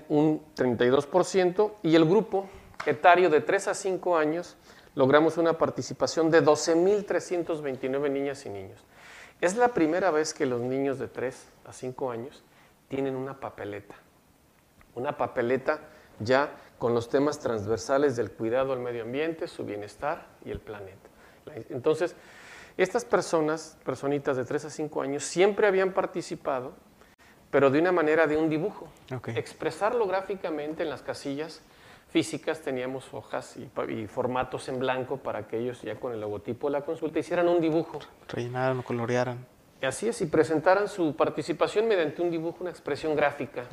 un 0.09 0.43
32%, 0.57 1.73
y 1.83 1.97
el 1.97 2.07
grupo 2.07 2.49
etario 2.87 3.29
de 3.29 3.43
3 3.43 3.69
a 3.69 3.75
5 3.75 4.17
años, 4.17 4.57
logramos 4.95 5.37
una 5.37 5.59
participación 5.59 6.31
de 6.31 6.43
12.329 6.43 8.11
niñas 8.11 8.47
y 8.47 8.49
niños. 8.49 8.81
Es 9.41 9.57
la 9.57 9.69
primera 9.69 10.11
vez 10.11 10.33
que 10.33 10.47
los 10.47 10.61
niños 10.61 10.99
de 10.99 11.09
3 11.09 11.37
a 11.67 11.73
5 11.73 12.11
años 12.11 12.43
tienen 12.89 13.17
una 13.17 13.41
papeleta. 13.41 13.97
Una 14.95 15.17
papeleta 15.17 15.81
ya 16.21 16.53
con 16.79 16.95
los 16.95 17.09
temas 17.09 17.41
transversales 17.41 18.17
del 18.17 18.31
cuidado 18.31 18.73
al 18.73 18.81
medio 18.81 19.03
ambiente, 19.03 19.49
su 19.49 19.65
bienestar 19.65 20.27
y 20.45 20.50
el 20.50 20.61
planeta. 20.61 21.09
Entonces, 21.71 22.15
estas 22.83 23.05
personas, 23.05 23.77
personitas 23.85 24.37
de 24.37 24.45
3 24.45 24.65
a 24.65 24.71
5 24.71 25.03
años, 25.03 25.25
siempre 25.25 25.67
habían 25.67 25.93
participado, 25.93 26.73
pero 27.51 27.71
de 27.71 27.79
una 27.79 27.93
manera 27.93 28.27
de 28.27 28.37
un 28.37 28.49
dibujo. 28.49 28.89
Expresarlo 29.35 30.07
gráficamente 30.07 30.83
en 30.83 30.91
las 30.91 31.03
casillas 31.03 31.63
físicas 32.11 32.61
teníamos 32.61 33.15
hojas 33.15 33.57
y, 33.57 34.07
formatos 34.07 34.69
en 34.69 34.79
blanco 34.79 35.19
para 35.19 35.47
que 35.47 35.59
ellos 35.59 35.83
ya 35.83 35.95
con 35.95 36.13
el 36.13 36.21
logotipo 36.21 36.69
de 36.69 36.73
la 36.73 36.85
consulta 36.85 37.19
hicieran 37.19 37.49
un 37.49 37.61
dibujo. 37.61 38.01
Rellenaran 38.29 38.79
o 38.79 38.83
colorearan. 38.83 39.47
Así 39.83 40.09
es, 40.09 40.21
y 40.21 40.27
presentaran 40.27 40.89
su 40.89 41.17
participación 41.17 41.89
mediante 41.89 42.21
un 42.21 42.31
dibujo, 42.31 42.59
una 42.61 42.71
expresión 42.71 43.17
gráfica. 43.17 43.65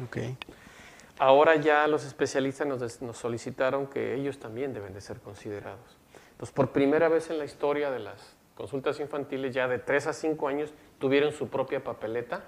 Ahora 1.20 1.56
ya 1.56 1.88
los 1.88 2.06
especialistas 2.06 2.68
nos, 2.68 3.02
nos, 3.02 3.18
solicitaron 3.18 3.88
que 3.88 4.14
ellos 4.14 4.38
también 4.38 4.74
deben 4.74 4.94
de 4.94 5.02
ser 5.02 5.20
considerados. 5.20 5.98
Entonces, 6.32 6.54
por 6.54 6.72
primera 6.72 7.10
vez 7.10 7.30
en 7.32 7.40
la 7.40 7.46
historia 7.46 7.90
de 7.90 8.00
las 8.00 8.37
consultas 8.58 9.00
infantiles, 9.00 9.54
ya 9.54 9.68
de 9.68 9.78
3 9.78 10.08
a 10.08 10.14
5 10.14 10.48
años, 10.48 10.74
tuvieron 10.98 11.32
su 11.32 11.48
propia 11.48 11.84
papeleta 11.84 12.44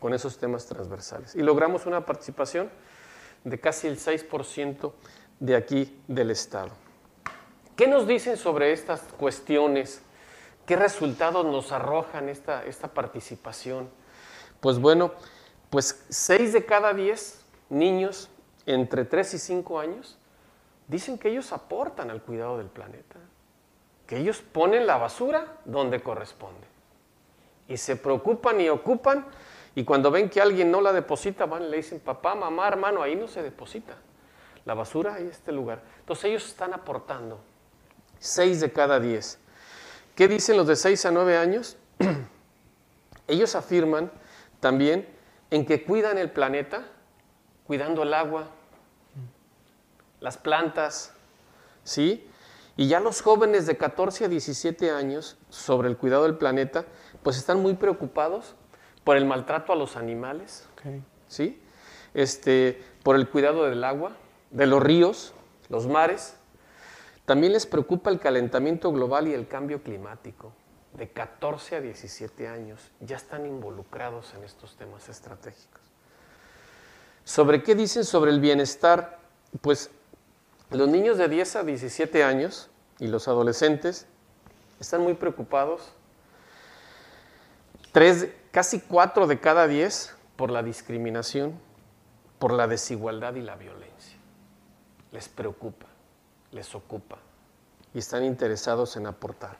con 0.00 0.14
esos 0.14 0.38
temas 0.38 0.66
transversales. 0.66 1.34
Y 1.34 1.42
logramos 1.42 1.84
una 1.84 2.06
participación 2.06 2.70
de 3.44 3.60
casi 3.60 3.88
el 3.88 3.98
6% 3.98 4.92
de 5.40 5.56
aquí 5.56 6.00
del 6.06 6.30
Estado. 6.30 6.70
¿Qué 7.76 7.86
nos 7.86 8.06
dicen 8.06 8.36
sobre 8.36 8.72
estas 8.72 9.00
cuestiones? 9.18 10.00
¿Qué 10.64 10.76
resultados 10.76 11.44
nos 11.44 11.72
arrojan 11.72 12.28
esta, 12.28 12.64
esta 12.64 12.88
participación? 12.88 13.88
Pues 14.60 14.78
bueno, 14.78 15.12
pues 15.70 16.04
6 16.08 16.52
de 16.52 16.64
cada 16.64 16.92
10 16.94 17.44
niños 17.70 18.30
entre 18.66 19.04
3 19.04 19.34
y 19.34 19.38
5 19.38 19.80
años 19.80 20.18
dicen 20.88 21.18
que 21.18 21.30
ellos 21.30 21.52
aportan 21.52 22.10
al 22.10 22.22
cuidado 22.22 22.58
del 22.58 22.68
planeta, 22.68 23.18
que 24.08 24.16
ellos 24.16 24.40
ponen 24.40 24.86
la 24.86 24.96
basura 24.96 25.58
donde 25.66 26.00
corresponde 26.00 26.66
y 27.68 27.76
se 27.76 27.94
preocupan 27.94 28.60
y 28.60 28.70
ocupan 28.70 29.26
y 29.74 29.84
cuando 29.84 30.10
ven 30.10 30.30
que 30.30 30.40
alguien 30.40 30.70
no 30.70 30.80
la 30.80 30.92
deposita 30.92 31.44
van 31.44 31.64
y 31.64 31.68
le 31.68 31.76
dicen, 31.76 32.00
papá, 32.00 32.34
mamá, 32.34 32.66
hermano, 32.66 33.02
ahí 33.02 33.14
no 33.14 33.28
se 33.28 33.42
deposita 33.42 33.96
la 34.64 34.74
basura 34.74 35.20
y 35.20 35.26
este 35.26 35.52
lugar. 35.52 35.82
Entonces 36.00 36.24
ellos 36.24 36.46
están 36.46 36.72
aportando. 36.72 37.38
Seis 38.18 38.60
de 38.60 38.72
cada 38.72 38.98
diez. 38.98 39.38
¿Qué 40.16 40.26
dicen 40.26 40.56
los 40.56 40.66
de 40.66 40.74
seis 40.74 41.04
a 41.04 41.10
nueve 41.10 41.36
años? 41.36 41.76
ellos 43.28 43.54
afirman 43.54 44.10
también 44.58 45.06
en 45.50 45.64
que 45.64 45.84
cuidan 45.84 46.18
el 46.18 46.30
planeta, 46.30 46.86
cuidando 47.66 48.02
el 48.02 48.14
agua, 48.14 48.48
las 50.20 50.38
plantas, 50.38 51.12
¿sí? 51.84 52.28
Y 52.78 52.86
ya 52.86 53.00
los 53.00 53.22
jóvenes 53.22 53.66
de 53.66 53.76
14 53.76 54.26
a 54.26 54.28
17 54.28 54.92
años 54.92 55.36
sobre 55.50 55.88
el 55.88 55.96
cuidado 55.96 56.22
del 56.22 56.36
planeta, 56.36 56.84
pues 57.24 57.36
están 57.36 57.60
muy 57.60 57.74
preocupados 57.74 58.54
por 59.02 59.16
el 59.16 59.24
maltrato 59.24 59.72
a 59.72 59.76
los 59.76 59.96
animales, 59.96 60.68
¿sí? 61.26 61.60
Este, 62.14 62.80
por 63.02 63.16
el 63.16 63.28
cuidado 63.28 63.64
del 63.64 63.82
agua, 63.82 64.12
de 64.52 64.66
los 64.66 64.80
ríos, 64.80 65.34
los 65.68 65.88
mares. 65.88 66.36
También 67.24 67.52
les 67.52 67.66
preocupa 67.66 68.10
el 68.10 68.20
calentamiento 68.20 68.92
global 68.92 69.26
y 69.26 69.34
el 69.34 69.48
cambio 69.48 69.82
climático. 69.82 70.52
De 70.92 71.08
14 71.08 71.74
a 71.74 71.80
17 71.80 72.46
años 72.46 72.92
ya 73.00 73.16
están 73.16 73.44
involucrados 73.44 74.34
en 74.34 74.44
estos 74.44 74.76
temas 74.76 75.08
estratégicos. 75.08 75.82
¿Sobre 77.24 77.64
qué 77.64 77.74
dicen 77.74 78.04
sobre 78.04 78.30
el 78.30 78.38
bienestar? 78.38 79.18
Pues 79.62 79.90
los 80.70 80.88
niños 80.88 81.18
de 81.18 81.28
10 81.28 81.56
a 81.56 81.64
17 81.64 82.24
años 82.24 82.70
y 82.98 83.08
los 83.08 83.28
adolescentes 83.28 84.06
están 84.80 85.02
muy 85.02 85.14
preocupados. 85.14 85.92
Tres, 87.92 88.28
casi 88.50 88.80
4 88.80 89.26
de 89.26 89.40
cada 89.40 89.66
10 89.66 90.14
por 90.36 90.50
la 90.50 90.62
discriminación, 90.62 91.58
por 92.38 92.52
la 92.52 92.66
desigualdad 92.66 93.34
y 93.34 93.42
la 93.42 93.56
violencia 93.56 93.88
les 95.12 95.28
preocupa, 95.28 95.86
les 96.52 96.74
ocupa 96.74 97.18
y 97.94 97.98
están 97.98 98.24
interesados 98.24 98.96
en 98.96 99.06
aportar. 99.06 99.56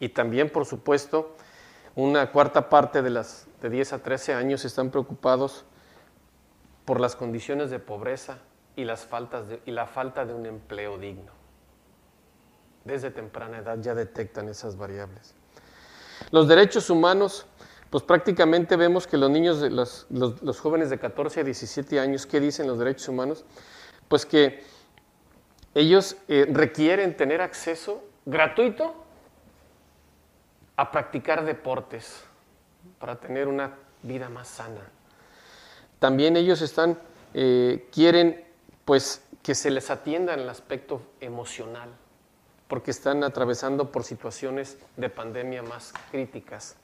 Y 0.00 0.08
también, 0.10 0.50
por 0.50 0.64
supuesto, 0.66 1.36
una 1.94 2.32
cuarta 2.32 2.68
parte 2.68 3.02
de 3.02 3.10
las 3.10 3.46
de 3.60 3.70
10 3.70 3.92
a 3.92 4.02
13 4.02 4.34
años 4.34 4.64
están 4.64 4.90
preocupados 4.90 5.64
por 6.84 7.00
las 7.00 7.14
condiciones 7.14 7.70
de 7.70 7.78
pobreza 7.78 8.38
y, 8.76 8.84
las 8.84 9.04
faltas 9.04 9.44
y 9.64 9.70
la 9.70 9.86
falta 9.86 10.24
de 10.24 10.34
un 10.34 10.46
empleo 10.46 10.98
digno. 10.98 11.32
Desde 12.84 13.10
temprana 13.10 13.58
edad 13.58 13.78
ya 13.80 13.94
detectan 13.94 14.48
esas 14.48 14.76
variables. 14.76 15.34
Los 16.30 16.48
derechos 16.48 16.90
humanos, 16.90 17.46
pues 17.90 18.02
prácticamente 18.02 18.76
vemos 18.76 19.06
que 19.06 19.16
los 19.16 19.30
niños, 19.30 19.60
los, 19.60 20.06
los 20.10 20.60
jóvenes 20.60 20.90
de 20.90 20.98
14 20.98 21.40
a 21.40 21.44
17 21.44 22.00
años, 22.00 22.26
¿qué 22.26 22.40
dicen 22.40 22.66
los 22.66 22.78
derechos 22.78 23.08
humanos? 23.08 23.44
Pues 24.08 24.26
que 24.26 24.62
ellos 25.74 26.16
eh, 26.28 26.46
requieren 26.50 27.16
tener 27.16 27.40
acceso 27.40 28.04
gratuito 28.26 28.94
a 30.76 30.90
practicar 30.90 31.44
deportes 31.44 32.24
para 32.98 33.16
tener 33.16 33.48
una 33.48 33.74
vida 34.02 34.28
más 34.28 34.48
sana. 34.48 34.80
También 35.98 36.36
ellos 36.36 36.62
están, 36.62 36.98
eh, 37.32 37.88
quieren 37.92 38.44
pues 38.84 39.22
que 39.42 39.54
se 39.54 39.70
les 39.70 39.90
atienda 39.90 40.34
en 40.34 40.40
el 40.40 40.48
aspecto 40.48 41.02
emocional, 41.20 41.90
porque 42.68 42.90
están 42.90 43.22
atravesando 43.24 43.92
por 43.92 44.04
situaciones 44.04 44.78
de 44.96 45.10
pandemia 45.10 45.62
más 45.62 45.92
críticas 46.10 46.76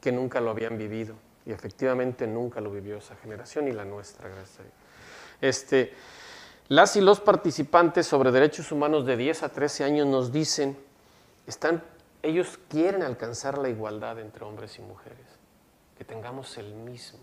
que 0.00 0.12
nunca 0.12 0.40
lo 0.40 0.50
habían 0.50 0.76
vivido. 0.76 1.14
Y 1.46 1.52
efectivamente 1.52 2.26
nunca 2.26 2.60
lo 2.60 2.70
vivió 2.70 2.98
esa 2.98 3.16
generación 3.16 3.68
y 3.68 3.72
la 3.72 3.84
nuestra, 3.84 4.28
gracias 4.28 4.60
a 4.60 4.62
Dios. 4.62 4.74
Este, 5.40 5.94
las 6.68 6.96
y 6.96 7.00
los 7.00 7.20
participantes 7.20 8.06
sobre 8.06 8.30
derechos 8.30 8.70
humanos 8.70 9.06
de 9.06 9.16
10 9.16 9.42
a 9.44 9.48
13 9.48 9.84
años 9.84 10.06
nos 10.06 10.30
dicen, 10.32 10.76
están, 11.46 11.82
ellos 12.22 12.58
quieren 12.68 13.02
alcanzar 13.02 13.58
la 13.58 13.68
igualdad 13.68 14.20
entre 14.20 14.44
hombres 14.44 14.78
y 14.78 14.82
mujeres, 14.82 15.26
que 15.96 16.04
tengamos 16.04 16.58
el 16.58 16.74
mismo 16.74 17.20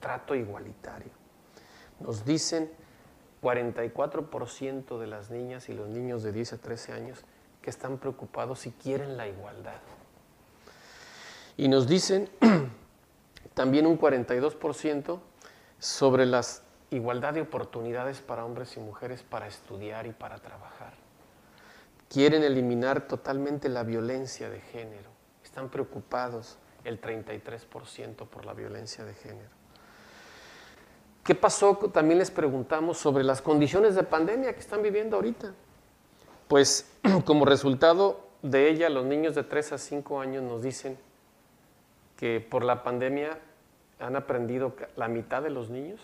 trato 0.00 0.34
igualitario. 0.34 1.10
Nos 2.00 2.24
dicen 2.24 2.70
44% 3.42 4.98
de 4.98 5.06
las 5.06 5.30
niñas 5.30 5.68
y 5.68 5.74
los 5.74 5.88
niños 5.88 6.22
de 6.22 6.32
10 6.32 6.54
a 6.54 6.58
13 6.58 6.92
años 6.92 7.24
que 7.62 7.70
están 7.70 7.98
preocupados 7.98 8.66
y 8.66 8.70
quieren 8.70 9.16
la 9.16 9.26
igualdad. 9.28 9.80
Y 11.56 11.68
nos 11.68 11.86
dicen 11.86 12.28
también 13.54 13.86
un 13.86 13.98
42% 13.98 15.18
sobre 15.78 16.26
las 16.26 16.62
igualdad 16.90 17.34
de 17.34 17.40
oportunidades 17.40 18.20
para 18.20 18.44
hombres 18.44 18.76
y 18.76 18.80
mujeres 18.80 19.22
para 19.22 19.46
estudiar 19.46 20.06
y 20.06 20.12
para 20.12 20.38
trabajar. 20.38 20.94
Quieren 22.08 22.44
eliminar 22.44 23.08
totalmente 23.08 23.68
la 23.68 23.82
violencia 23.82 24.48
de 24.48 24.60
género. 24.60 25.10
Están 25.42 25.68
preocupados 25.68 26.58
el 26.84 27.00
33% 27.00 28.28
por 28.28 28.44
la 28.44 28.54
violencia 28.54 29.04
de 29.04 29.14
género. 29.14 29.50
¿Qué 31.26 31.34
pasó? 31.34 31.74
También 31.92 32.20
les 32.20 32.30
preguntamos 32.30 32.98
sobre 32.98 33.24
las 33.24 33.42
condiciones 33.42 33.96
de 33.96 34.04
pandemia 34.04 34.52
que 34.52 34.60
están 34.60 34.80
viviendo 34.80 35.16
ahorita. 35.16 35.54
Pues 36.46 36.88
como 37.24 37.44
resultado 37.44 38.20
de 38.42 38.70
ella, 38.70 38.88
los 38.88 39.04
niños 39.04 39.34
de 39.34 39.42
3 39.42 39.72
a 39.72 39.78
5 39.78 40.20
años 40.20 40.44
nos 40.44 40.62
dicen 40.62 40.96
que 42.16 42.40
por 42.40 42.64
la 42.64 42.84
pandemia 42.84 43.40
han 43.98 44.14
aprendido 44.14 44.76
la 44.94 45.08
mitad 45.08 45.42
de 45.42 45.50
los 45.50 45.68
niños 45.68 46.00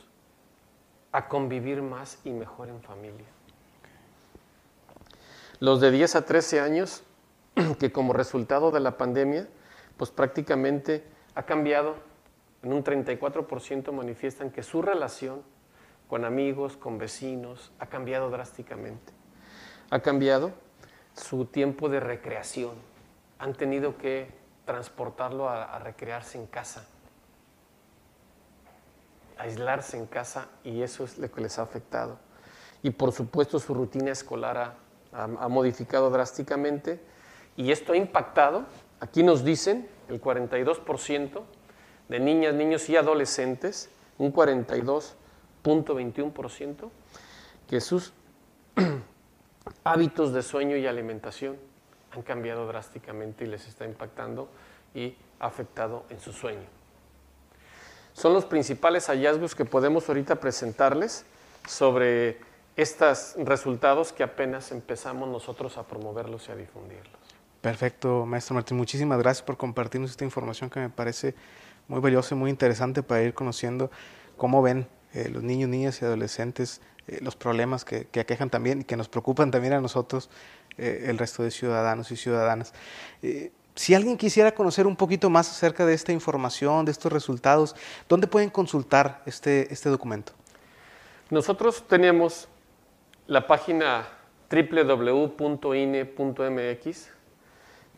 a 1.13 1.29
convivir 1.29 1.83
más 1.83 2.19
y 2.25 2.31
mejor 2.31 2.69
en 2.69 2.83
familia. 2.83 3.27
Los 5.61 5.81
de 5.81 5.93
10 5.93 6.17
a 6.17 6.27
13 6.27 6.59
años, 6.59 7.05
que 7.79 7.93
como 7.93 8.13
resultado 8.13 8.73
de 8.73 8.81
la 8.81 8.99
pandemia, 8.99 9.47
pues 9.97 10.11
prácticamente 10.11 11.05
ha 11.37 11.45
cambiado, 11.45 11.95
en 12.63 12.73
un 12.73 12.85
34% 12.85 13.93
manifiestan 13.93 14.51
que 14.51 14.63
su 14.63 14.83
relación 14.83 15.43
con 16.09 16.25
amigos, 16.25 16.77
con 16.77 16.99
vecinos, 16.99 17.73
ha 17.79 17.87
cambiado 17.87 18.31
drásticamente. 18.31 19.13
Ha 19.91 20.01
cambiado 20.01 20.53
su 21.15 21.47
tiempo 21.47 21.89
de 21.89 22.01
recreación. 22.01 22.75
Han 23.39 23.55
tenido 23.55 23.97
que 23.97 24.29
transportarlo 24.65 25.49
a, 25.49 25.79
recrearse 25.81 26.39
en 26.39 26.47
casa 26.47 26.87
aislarse 29.39 29.97
en 29.97 30.07
casa 30.07 30.47
y 30.63 30.83
eso 30.83 31.03
es 31.03 31.19
lo 31.19 31.29
que 31.31 31.41
les 31.41 31.59
ha 31.59 31.63
afectado. 31.63 32.19
y 32.83 32.91
por 32.91 33.11
supuesto 33.13 33.59
su 33.59 33.75
rutina 33.75 34.13
escolar 34.13 34.77
ha, 35.13 35.49
modificado 35.49 36.11
drásticamente 36.11 37.01
y 37.57 37.73
esto 37.73 37.93
ha 37.93 37.97
impactado, 37.97 38.65
aquí 39.01 39.23
nos 39.23 39.45
dicen, 39.45 39.89
el 40.09 40.21
42% 40.21 41.43
de 42.09 42.21
niñas, 42.21 42.55
niños 42.55 42.89
y 42.89 42.97
adolescentes, 42.97 43.91
un 44.19 44.33
42.21%, 44.33 46.91
que 47.69 47.81
sus 47.81 48.13
hábitos 49.85 50.33
de 50.33 50.43
sueño 50.43 50.77
y 50.77 50.87
alimentación 50.87 51.57
han 52.11 52.23
cambiado 52.23 52.67
drásticamente 52.67 53.45
y 53.45 53.49
les 53.49 53.67
está 53.67 53.85
impactando 53.85 54.49
y 54.95 55.17
afectado 55.39 56.05
en 56.11 56.21
su 56.21 56.33
sueño. 56.33 56.67
Son 58.13 58.35
los 58.35 58.45
principales 58.45 59.07
hallazgos 59.07 59.55
que 59.55 59.65
podemos 59.65 60.09
ahorita 60.09 60.37
presentarles 60.37 61.25
sobre 61.67 62.39
estos 62.77 63.35
resultados 63.39 64.13
que 64.13 64.23
apenas 64.23 64.73
empezamos 64.73 65.29
nosotros 65.29 65.79
a 65.79 65.87
promoverlos 65.87 66.49
y 66.49 66.53
a 66.53 66.57
difundirlos. 66.57 67.13
Perfecto, 67.61 68.27
maestro 68.27 68.55
Martín. 68.55 68.77
Muchísimas 68.77 69.19
gracias 69.19 69.43
por 69.43 69.57
compartirnos 69.57 70.11
esta 70.11 70.25
información 70.25 70.69
que 70.69 70.81
me 70.81 70.91
parece 70.91 71.35
muy 71.89 72.01
valiosa 72.01 72.35
y 72.35 72.39
muy 72.39 72.51
interesante 72.51 73.03
para 73.03 73.23
ir 73.23 73.35
conociendo 73.35 73.91
cómo 74.37 74.63
ven 74.63 74.89
eh, 75.15 75.29
los 75.29 75.43
niños, 75.43 75.69
niñas 75.69 76.01
y 76.01 76.05
adolescentes 76.05 76.81
eh, 77.07 77.19
los 77.21 77.37
problemas 77.37 77.85
que, 77.85 78.09
aquejan 78.19 78.49
también 78.49 78.81
y 78.81 78.85
que 78.85 78.97
nos 78.97 79.09
preocupan 79.09 79.51
también 79.51 79.75
a 79.75 79.81
nosotros, 79.81 80.31
eh, 80.79 81.07
el 81.09 81.19
resto 81.19 81.43
de 81.43 81.51
ciudadanos 81.51 82.11
y 82.13 82.17
ciudadanas. 82.17 82.73
si 83.75 83.95
alguien 83.95 84.17
quisiera 84.17 84.53
conocer 84.53 84.87
un 84.87 84.97
poquito 84.97 85.29
más 85.31 85.51
acerca 85.51 85.85
de 85.85 85.95
esta 85.95 86.13
información, 86.13 86.85
de 86.85 86.93
estos 86.93 87.13
resultados, 87.13 87.75
¿dónde 88.09 88.27
pueden 88.27 88.51
consultar 88.51 89.23
este, 89.27 89.73
este 89.73 89.89
documento? 89.89 90.33
Nosotros 91.31 91.85
tenemos 91.89 92.49
la 93.27 93.47
página 93.47 94.07
www.ine.mx, 94.51 95.39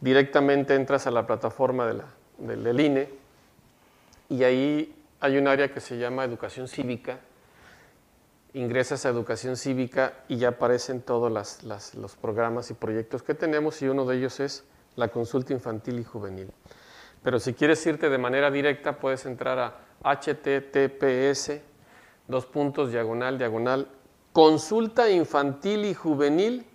directamente 0.01 0.75
entras 0.75 1.07
a 1.07 1.11
la 1.11 1.27
plataforma 1.27 1.87
de 1.87 1.94
la, 1.94 2.05
del 2.38 2.81
INE 2.81 3.24
y 4.29 4.45
ahí 4.45 4.95
hay 5.21 5.39
un 5.39 5.49
área 5.49 5.73
que 5.73 5.81
se 5.81 5.99
llama 5.99 6.25
educación 6.25 6.69
cívica. 6.69 7.21
Ingresas 8.53 9.05
a 9.05 9.09
educación 9.09 9.57
cívica 9.57 10.15
y 10.29 10.37
ya 10.37 10.49
aparecen 10.49 11.03
todos 11.03 11.33
los 11.95 12.17
programas 12.17 12.71
y 12.71 12.75
proyectos 12.75 13.23
que 13.23 13.35
tenemos 13.35 13.83
y 13.83 13.89
uno 13.89 14.05
de 14.07 14.17
ellos 14.17 14.39
es 14.41 14.65
la 14.97 15.09
consulta 15.09 15.53
infantil 15.53 15.99
y 15.99 16.05
juvenil. 16.05 16.51
Pero 17.23 17.41
si 17.41 17.55
quieres 17.55 17.85
irte 17.87 18.09
de 18.11 18.19
manera 18.19 18.51
directa, 18.51 18.99
puedes 18.99 19.27
entrar 19.27 19.59
a 19.59 20.17
https 20.17 21.61
dos 22.29 22.47
puntos 22.47 22.91
diagonal 22.91 23.39
diagonal 23.39 23.89
consulta 24.33 25.09
infantil 25.11 25.85
y 25.85 25.95
juvenil.mx 25.95 26.67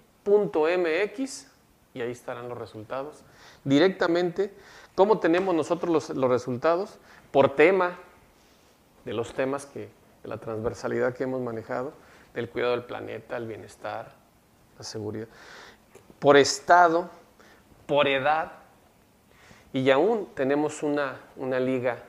y 1.94 2.02
ahí 2.02 2.12
estarán 2.12 2.48
los 2.48 2.58
resultados. 2.58 3.24
Directamente, 3.64 4.54
¿cómo 4.96 5.20
tenemos 5.20 5.54
nosotros 5.54 6.10
los, 6.10 6.30
resultados? 6.30 6.98
Por 7.32 7.56
tema, 7.56 7.98
de 9.06 9.14
los 9.14 9.34
temas 9.34 9.66
que, 9.66 9.90
de 10.24 10.30
la 10.30 10.38
transversalidad 10.38 11.14
que 11.14 11.24
hemos 11.24 11.42
manejado, 11.42 11.94
del 12.34 12.50
cuidado 12.50 12.72
del 12.72 12.84
planeta, 12.84 13.38
el 13.38 13.48
bienestar, 13.48 14.14
la 14.78 14.84
seguridad. 14.84 15.28
Por 16.20 16.38
estado, 16.38 17.10
por 17.86 18.08
edad, 18.08 18.52
y 19.74 19.90
aún 19.92 20.30
tenemos 20.34 20.84
una, 20.84 21.20
una 21.36 21.60
liga 21.60 22.00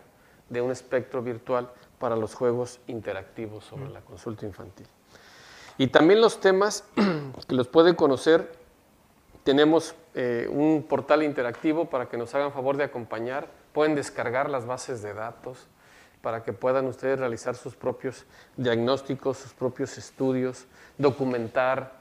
de 0.48 0.60
un 0.60 0.70
espectro 0.70 1.22
virtual 1.22 1.70
para 1.98 2.16
los 2.16 2.34
juegos 2.34 2.80
interactivos 2.86 3.64
sobre 3.64 3.88
la 3.90 4.00
consulta 4.00 4.46
infantil. 4.46 4.86
Y 5.78 5.86
también 5.88 6.20
los 6.20 6.40
temas 6.40 6.84
que 7.48 7.54
los 7.54 7.68
pueden 7.68 7.94
conocer, 7.94 8.52
tenemos 9.44 9.94
eh, 10.14 10.48
un 10.50 10.84
portal 10.88 11.22
interactivo 11.22 11.86
para 11.86 12.08
que 12.08 12.16
nos 12.16 12.34
hagan 12.34 12.52
favor 12.52 12.76
de 12.76 12.84
acompañar. 12.84 13.48
Pueden 13.72 13.94
descargar 13.94 14.50
las 14.50 14.66
bases 14.66 15.02
de 15.02 15.14
datos 15.14 15.66
para 16.22 16.42
que 16.42 16.52
puedan 16.52 16.86
ustedes 16.86 17.18
realizar 17.18 17.56
sus 17.56 17.74
propios 17.74 18.24
diagnósticos, 18.56 19.38
sus 19.38 19.52
propios 19.52 19.96
estudios, 19.96 20.66
documentar. 20.98 21.92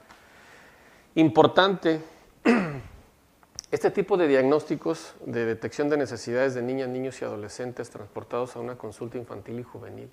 Importante, 1.14 2.00
este 3.70 3.90
tipo 3.90 4.16
de 4.16 4.28
diagnósticos 4.28 5.14
de 5.24 5.46
detección 5.46 5.88
de 5.88 5.96
necesidades 5.96 6.54
de 6.54 6.62
niñas, 6.62 6.88
niños 6.88 7.20
y 7.22 7.24
adolescentes 7.24 7.90
transportados 7.90 8.56
a 8.56 8.60
una 8.60 8.76
consulta 8.76 9.16
infantil 9.16 9.60
y 9.60 9.62
juvenil 9.62 10.10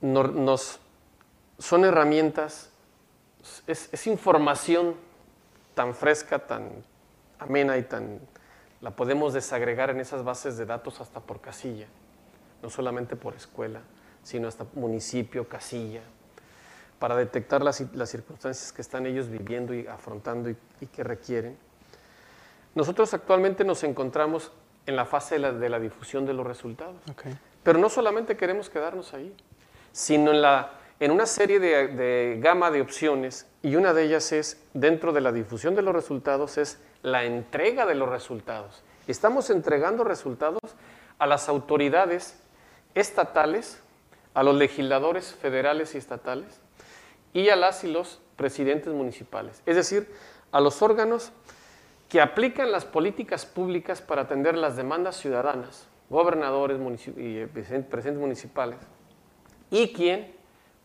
nos 0.00 0.80
son 1.58 1.84
herramientas, 1.84 2.70
es, 3.66 4.06
información 4.06 4.94
tan 5.74 5.94
fresca, 5.94 6.38
tan 6.38 6.70
amena 7.38 7.76
y 7.76 7.82
tan... 7.82 8.20
la 8.80 8.90
podemos 8.90 9.32
desagregar 9.32 9.90
en 9.90 10.00
esas 10.00 10.24
bases 10.24 10.56
de 10.56 10.66
datos 10.66 11.00
hasta 11.00 11.20
por 11.20 11.40
casilla, 11.40 11.86
no 12.62 12.70
solamente 12.70 13.16
por 13.16 13.34
escuela, 13.34 13.80
sino 14.22 14.48
hasta 14.48 14.66
municipio, 14.74 15.48
casilla, 15.48 16.02
para 16.98 17.16
detectar 17.16 17.62
las, 17.62 17.76
circunstancias 17.76 18.72
que 18.72 18.82
están 18.82 19.06
ellos 19.06 19.28
viviendo 19.28 19.74
y 19.74 19.86
afrontando 19.86 20.50
y, 20.50 20.86
que 20.86 21.02
requieren. 21.02 21.58
Nosotros 22.74 23.12
actualmente 23.14 23.64
nos 23.64 23.82
encontramos 23.84 24.52
en 24.86 24.96
la 24.96 25.04
fase 25.04 25.38
de 25.38 25.68
la, 25.68 25.78
difusión 25.78 26.26
de 26.26 26.34
los 26.34 26.46
resultados, 26.46 26.96
pero 27.62 27.78
no 27.78 27.88
solamente 27.88 28.36
queremos 28.36 28.70
quedarnos 28.70 29.14
ahí, 29.14 29.34
sino 29.92 30.30
en 30.30 30.42
la 30.42 30.79
en 31.00 31.10
una 31.10 31.24
serie 31.24 31.58
de, 31.58 32.38
gama 32.40 32.70
de 32.70 32.82
opciones 32.82 33.46
y 33.62 33.74
una 33.76 33.94
de 33.94 34.04
ellas 34.04 34.32
es, 34.32 34.62
dentro 34.74 35.12
de 35.12 35.22
la 35.22 35.32
difusión 35.32 35.74
de 35.74 35.80
los 35.80 35.94
resultados, 35.94 36.58
es 36.58 36.78
la 37.02 37.24
entrega 37.24 37.86
de 37.86 37.94
los 37.94 38.10
resultados. 38.10 38.84
Estamos 39.08 39.48
entregando 39.48 40.04
resultados 40.04 40.60
a 41.18 41.26
las 41.26 41.48
autoridades 41.48 42.38
estatales, 42.94 43.80
a 44.34 44.42
los 44.42 44.54
legisladores 44.54 45.34
federales 45.34 45.94
y 45.94 45.98
estatales 45.98 46.60
y 47.32 47.48
a 47.48 47.56
las 47.56 47.82
y 47.82 47.90
los 47.90 48.20
presidentes 48.36 48.92
municipales. 48.92 49.62
Es 49.64 49.76
decir, 49.76 50.06
a 50.52 50.60
los 50.60 50.82
órganos 50.82 51.32
que 52.10 52.20
aplican 52.20 52.72
las 52.72 52.84
políticas 52.84 53.46
públicas 53.46 54.02
para 54.02 54.22
atender 54.22 54.54
las 54.54 54.76
demandas 54.76 55.16
ciudadanas, 55.16 55.86
gobernadores 56.10 56.78
y 57.16 57.38
eh, 57.38 57.48
presidentes 57.48 58.16
municipales, 58.16 58.78
y 59.70 59.92
quien 59.92 60.39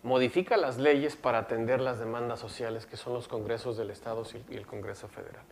modifica 0.06 0.56
las 0.56 0.78
leyes 0.78 1.16
para 1.16 1.40
atender 1.40 1.82
las 1.82 1.98
demandas 1.98 2.40
sociales, 2.40 2.86
que 2.86 2.96
son 2.96 3.14
los 3.14 3.28
congresos 3.28 3.76
del 3.76 3.90
Estado 3.90 4.24
y 4.50 4.56
el 4.56 4.68
Congreso 4.68 5.08
Federal. 5.08 5.44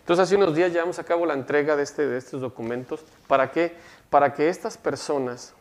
Entonces, 0.00 0.22
hace 0.22 0.36
unos 0.36 0.54
días 0.54 0.72
llevamos 0.72 0.98
a 0.98 1.04
cabo 1.04 1.26
la 1.26 1.34
entrega 1.34 1.76
de, 1.76 1.82
este, 1.82 2.06
de 2.06 2.16
estos 2.16 2.40
documentos. 2.40 3.04
¿Para 3.26 3.52
qué? 3.52 3.74
Para 4.08 4.32
que 4.32 4.48
estas 4.48 4.78
personas, 4.78 5.54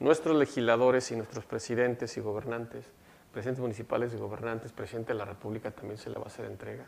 nuestros 0.00 0.36
legisladores 0.36 1.12
y 1.12 1.16
nuestros 1.16 1.44
presidentes 1.44 2.16
y 2.16 2.20
gobernantes, 2.20 2.84
presidentes 3.32 3.60
municipales 3.60 4.12
y 4.12 4.16
gobernantes, 4.16 4.72
presidente 4.72 5.12
de 5.12 5.20
la 5.20 5.24
República 5.24 5.70
también 5.70 5.98
se 5.98 6.10
le 6.10 6.16
va 6.16 6.24
a 6.24 6.26
hacer 6.26 6.46
entrega, 6.46 6.86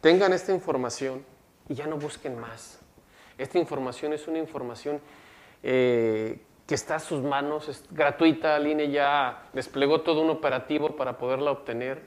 tengan 0.00 0.32
esta 0.32 0.52
información 0.52 1.24
y 1.68 1.74
ya 1.74 1.86
no 1.86 1.98
busquen 1.98 2.38
más. 2.38 2.80
Esta 3.38 3.58
información 3.58 4.12
es 4.12 4.26
una 4.26 4.38
información 4.38 5.00
eh, 5.62 6.40
que 6.66 6.74
está 6.74 6.96
a 6.96 7.00
sus 7.00 7.22
manos, 7.22 7.68
es 7.68 7.84
gratuita, 7.90 8.56
el 8.56 8.66
INE 8.66 8.90
ya 8.90 9.44
desplegó 9.52 10.00
todo 10.00 10.20
un 10.20 10.30
operativo 10.30 10.96
para 10.96 11.16
poderla 11.16 11.52
obtener. 11.52 12.02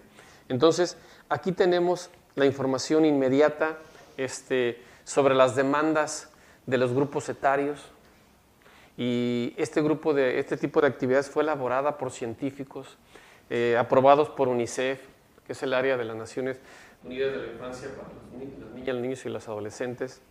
Entonces, 0.49 0.97
aquí 1.29 1.51
tenemos 1.53 2.09
la 2.35 2.45
información 2.45 3.05
inmediata 3.05 3.77
este, 4.17 4.81
sobre 5.05 5.33
las 5.33 5.55
demandas 5.55 6.29
de 6.65 6.77
los 6.77 6.93
grupos 6.93 7.29
etarios. 7.29 7.79
Y 8.97 9.53
este, 9.55 9.81
grupo 9.81 10.13
de, 10.13 10.39
este 10.39 10.57
tipo 10.57 10.81
de 10.81 10.87
actividades 10.87 11.29
fue 11.29 11.43
elaborada 11.43 11.97
por 11.97 12.11
científicos, 12.11 12.97
eh, 13.49 13.77
aprobados 13.79 14.29
por 14.29 14.49
UNICEF, 14.49 14.99
que 15.47 15.53
es 15.53 15.63
el 15.63 15.73
área 15.73 15.95
de 15.95 16.03
las 16.03 16.17
Naciones 16.17 16.59
Unidas 17.05 17.31
de 17.31 17.37
la 17.37 17.53
Infancia 17.53 17.87
para 17.95 18.09
niños, 18.37 18.59
los 18.85 19.01
niños 19.01 19.25
y 19.25 19.29
los 19.29 19.47
adolescentes, 19.47 20.21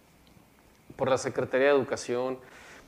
por 0.96 1.08
la 1.08 1.16
Secretaría 1.16 1.68
de 1.68 1.72
Educación, 1.72 2.38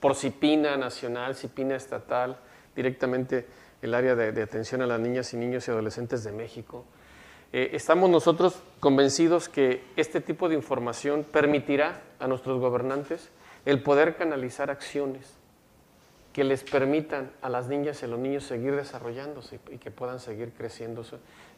por 0.00 0.16
CIPINA 0.16 0.76
nacional, 0.76 1.36
CIPINA 1.36 1.76
estatal, 1.76 2.38
directamente 2.74 3.46
el 3.82 3.94
área 3.94 4.14
de, 4.14 4.42
atención 4.42 4.82
a 4.82 4.86
las 4.86 5.00
niñas 5.00 5.32
y 5.32 5.36
niños 5.36 5.66
y 5.68 5.70
adolescentes 5.70 6.24
de 6.24 6.32
México. 6.32 6.84
Eh, 7.52 7.70
estamos 7.72 8.08
nosotros 8.10 8.62
convencidos 8.78 9.48
que 9.48 9.84
este 9.96 10.20
tipo 10.20 10.48
de 10.48 10.54
información 10.54 11.24
permitirá 11.24 12.02
a 12.18 12.26
nuestros 12.26 12.60
gobernantes 12.60 13.30
el 13.64 13.82
poder 13.82 14.16
canalizar 14.16 14.70
acciones 14.70 15.34
que 16.32 16.44
les 16.44 16.62
permitan 16.62 17.32
a 17.42 17.48
las 17.48 17.66
niñas 17.66 18.02
y 18.02 18.04
a 18.04 18.08
los 18.08 18.18
niños 18.18 18.44
seguir 18.44 18.76
desarrollándose 18.76 19.58
y 19.70 19.78
que 19.78 19.90
puedan 19.90 20.20
seguir 20.20 20.52
creciendo 20.52 21.04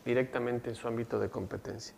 directamente 0.05 0.71
en 0.71 0.77
su 0.77 0.89
ámbito 0.89 1.19
de 1.19 1.29
competencia. 1.29 1.95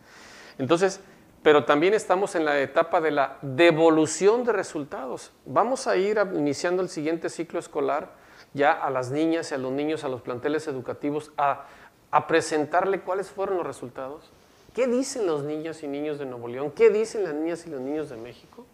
Entonces, 0.59 1.01
pero 1.45 1.65
también 1.65 1.95
estamos 1.95 2.35
en 2.35 2.45
la 2.45 2.61
etapa 2.61 3.01
de 3.01 3.13
la 3.13 3.39
devolución 3.43 4.43
de 4.43 4.53
resultados. 4.53 5.31
Vamos 5.47 5.87
a 5.87 5.97
ir 5.97 6.19
iniciando 6.35 6.83
el 6.83 6.89
siguiente 6.89 7.31
ciclo 7.31 7.61
escolar 7.61 8.25
ya 8.53 8.73
a 8.73 8.91
las 8.91 9.13
niñas 9.13 9.53
y 9.53 9.55
a 9.55 9.59
los 9.59 9.71
niños, 9.71 10.03
a 10.03 10.09
los 10.09 10.23
planteles 10.23 10.67
educativos, 10.67 11.31
a 11.37 11.67
a 12.15 12.29
presentarle 12.29 13.01
cuáles 13.01 13.29
fueron 13.29 13.57
los 13.57 13.67
resultados, 13.67 14.31
qué 14.73 14.87
dicen 14.87 15.27
los 15.27 15.43
niños 15.43 15.83
y 15.83 15.89
niños 15.89 16.17
de 16.17 16.27
Nuevo 16.27 16.47
León, 16.47 16.71
qué 16.71 16.89
dicen 16.89 17.25
las 17.25 17.35
niñas 17.35 17.67
y 17.67 17.71
los 17.71 17.81
niños 17.81 18.09
de 18.09 18.17
México 18.17 18.65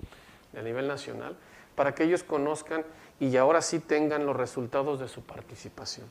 a 0.55 0.61
nivel 0.61 0.87
nacional, 0.87 1.39
para 1.75 1.95
que 1.95 2.05
ellos 2.05 2.23
conozcan 2.23 2.85
y 3.19 3.35
ahora 3.39 3.63
sí 3.63 3.81
tengan 3.81 4.27
los 4.27 4.37
resultados 4.37 5.01
de 5.01 5.09
su 5.09 5.23
participación. 5.23 6.07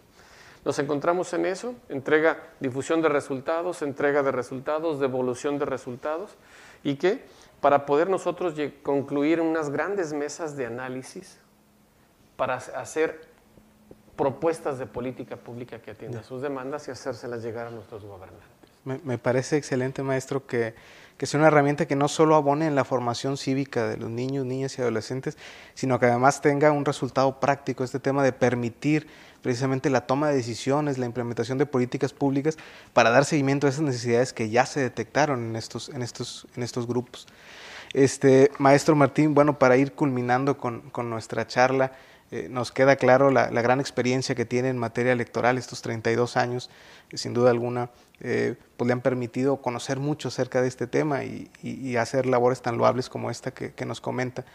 Nos 0.66 0.78
encontramos 0.80 1.34
en 1.34 1.46
eso, 1.46 1.76
entrega, 1.88 2.38
difusión 2.60 3.02
de 3.02 3.10
resultados, 3.10 3.82
entrega 3.82 4.24
de 4.24 4.32
resultados, 4.32 5.00
devolución 5.00 5.58
de 5.58 5.66
resultados, 5.66 6.36
y 6.84 6.96
que 6.96 7.24
para 7.62 7.86
poder 7.86 8.10
nosotros 8.10 8.56
concluir 8.84 9.42
unas 9.42 9.70
grandes 9.70 10.14
mesas 10.14 10.56
de 10.58 10.66
análisis 10.66 11.40
para 12.36 12.56
hacer 12.56 13.28
propuestas 14.16 14.80
de 14.80 14.86
política 14.86 15.38
pública 15.38 15.82
que 15.82 15.92
atiendan 15.92 16.24
sus 16.24 16.42
demandas 16.42 16.88
y 16.88 16.92
hacérselas 16.92 17.42
llegar 17.42 17.68
a 17.68 17.70
nuestros 17.70 18.04
gobernantes. 18.04 18.48
Me, 18.84 19.18
parece 19.18 19.58
excelente, 19.58 20.04
maestro, 20.04 20.46
que, 20.46 20.74
que, 21.20 21.26
sea 21.26 21.38
una 21.38 21.48
herramienta 21.48 21.86
que 21.86 21.98
no 21.98 22.08
solo 22.08 22.36
abone 22.36 22.66
en 22.66 22.76
la 22.76 22.86
formación 22.86 23.36
cívica 23.36 23.88
de 23.88 23.98
los 23.98 24.10
niños, 24.10 24.46
niñas 24.46 24.80
y 24.80 24.82
adolescentes, 24.82 25.38
sino 25.74 26.00
que 26.00 26.06
además 26.06 26.42
tenga 26.42 26.72
un 26.72 26.86
resultado 26.86 27.42
práctico, 27.42 27.84
este 27.84 28.00
tema 28.00 28.24
de 28.24 28.32
permitir 28.32 29.06
precisamente 29.42 29.90
la 29.90 30.08
toma 30.08 30.30
de 30.30 30.36
decisiones, 30.36 30.98
la 30.98 31.06
implementación 31.06 31.58
de 31.58 31.66
políticas 31.66 32.14
públicas 32.14 32.58
para 32.94 33.10
dar 33.10 33.26
seguimiento 33.26 33.68
a 33.68 33.70
esas 33.70 33.82
necesidades 33.82 34.32
que 34.32 34.50
ya 34.50 34.66
se 34.66 34.80
detectaron 34.80 35.44
en 35.50 35.56
estos, 35.58 35.90
en 35.90 36.04
estos, 36.04 36.48
en 36.56 36.64
estos 36.64 36.88
grupos. 36.88 37.28
Este, 37.94 38.50
maestro 38.58 38.96
Martín, 38.96 39.34
bueno, 39.34 39.60
para 39.60 39.76
ir 39.76 39.92
culminando 39.92 40.58
con, 40.58 40.90
con 40.90 41.10
nuestra 41.10 41.46
charla, 41.46 41.92
eh, 42.32 42.48
nos 42.50 42.72
queda 42.72 42.96
claro 42.96 43.32
la, 43.32 43.50
gran 43.50 43.80
experiencia 43.80 44.36
que 44.36 44.46
tiene 44.46 44.70
en 44.70 44.78
materia 44.78 45.12
electoral, 45.12 45.58
estos 45.58 45.82
32 45.82 46.38
años, 46.38 46.70
sin 47.14 47.34
duda 47.34 47.50
alguna 47.50 47.90
eh, 48.22 48.56
pues 48.78 48.86
le 48.86 48.94
han 48.94 49.02
permitido 49.02 49.58
conocer 49.58 49.98
mucho 50.00 50.28
acerca 50.28 50.62
de 50.62 50.68
este 50.68 50.86
tema 50.86 51.24
y, 51.24 51.50
hacer 51.98 52.28
labores 52.28 52.62
tan 52.62 52.78
loables 52.78 53.10
como 53.10 53.32
esta 53.32 53.52
que, 53.52 53.86
nos 53.86 54.00
comenta. 54.00 54.46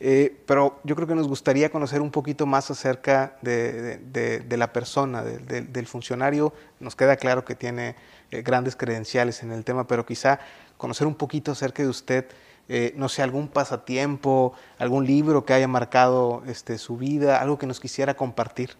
Eh, 0.00 0.36
pero 0.46 0.80
yo 0.84 0.94
creo 0.96 1.08
que 1.08 1.14
nos 1.14 1.26
gustaría 1.26 1.70
conocer 1.70 2.02
un 2.02 2.10
poquito 2.10 2.44
más 2.44 2.70
acerca 2.70 3.36
de, 3.40 4.44
la 4.50 4.72
persona, 4.72 5.22
del 5.22 5.86
funcionario. 5.86 6.52
Nos 6.78 6.94
queda 6.94 7.16
claro 7.16 7.44
que 7.44 7.54
tiene 7.54 7.96
grandes 8.30 8.76
credenciales 8.76 9.42
en 9.42 9.50
el 9.50 9.64
tema, 9.64 9.86
pero 9.86 10.04
quizá 10.04 10.40
conocer 10.76 11.06
un 11.06 11.14
poquito 11.14 11.52
acerca 11.52 11.82
de 11.82 11.88
usted. 11.88 12.26
Eh, 12.68 12.94
no 12.96 13.10
sé, 13.10 13.22
algún 13.22 13.48
pasatiempo, 13.48 14.54
algún 14.78 15.06
libro 15.06 15.44
que 15.44 15.52
haya 15.52 15.68
marcado 15.68 16.42
este, 16.46 16.78
su 16.78 16.96
vida, 16.96 17.40
algo 17.40 17.58
que 17.58 17.66
nos 17.66 17.78
quisiera 17.78 18.14
compartir. 18.14 18.70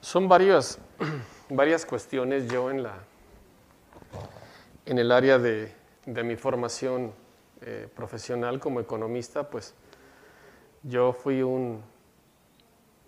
Son 0.00 0.28
varias, 0.28 0.78
varias 1.48 1.84
cuestiones 1.84 2.48
yo 2.48 2.70
en, 2.70 2.84
la, 2.84 2.94
en 4.86 4.98
el 4.98 5.10
área 5.10 5.38
de, 5.38 5.74
mi 6.06 6.36
formación 6.36 7.12
eh, 7.62 7.88
profesional 7.96 8.60
como 8.60 8.78
economista, 8.78 9.50
pues 9.50 9.74
yo 10.84 11.12
fui 11.12 11.42
un 11.42 11.82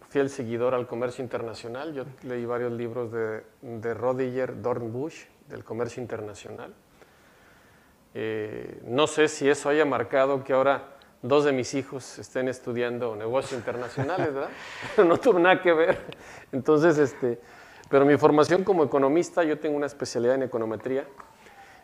fiel 0.08 0.30
seguidor 0.30 0.74
al 0.74 0.88
comercio 0.88 1.22
internacional. 1.22 1.94
Yo 1.94 2.04
leí 2.22 2.44
varios 2.44 2.72
libros 2.72 3.12
de, 3.12 3.44
de 3.60 3.94
Rodiger 3.94 4.62
Dornbusch, 4.62 5.26
del 5.48 5.62
comercio 5.62 6.02
internacional. 6.02 6.74
Eh, 8.18 8.80
no 8.86 9.06
sé 9.06 9.28
si 9.28 9.46
eso 9.46 9.68
haya 9.68 9.84
marcado 9.84 10.42
que 10.42 10.54
ahora 10.54 10.96
dos 11.20 11.44
de 11.44 11.52
mis 11.52 11.74
hijos 11.74 12.18
estén 12.18 12.48
estudiando 12.48 13.14
negocios 13.14 13.52
internacionales, 13.52 14.32
¿verdad? 14.32 14.48
no 15.06 15.18
tuvo 15.18 15.38
nada 15.38 15.60
que 15.60 15.70
ver. 15.74 15.98
Entonces, 16.50 16.96
este, 16.96 17.38
pero 17.90 18.06
mi 18.06 18.16
formación 18.16 18.64
como 18.64 18.84
economista, 18.84 19.44
yo 19.44 19.58
tengo 19.58 19.76
una 19.76 19.84
especialidad 19.84 20.36
en 20.36 20.44
econometría. 20.44 21.06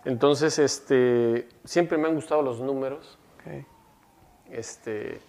Entonces, 0.06 0.58
este, 0.58 1.50
siempre 1.64 1.98
me 1.98 2.08
han 2.08 2.14
gustado 2.14 2.40
los 2.40 2.60
números. 2.60 3.18
Este, 4.50 5.20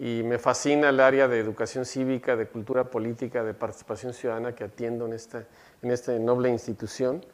y 0.00 0.24
me 0.24 0.40
fascina 0.40 0.88
el 0.88 0.98
área 0.98 1.28
de 1.28 1.38
educación 1.38 1.84
cívica, 1.84 2.34
de 2.34 2.48
cultura 2.48 2.90
política, 2.90 3.44
de 3.44 3.54
participación 3.54 4.12
ciudadana 4.12 4.56
que 4.56 4.64
atiendo 4.64 5.06
en 5.06 5.12
esta, 5.12 5.44
en 5.82 5.92
esta 5.92 6.18
noble 6.18 6.48
institución. 6.48 7.24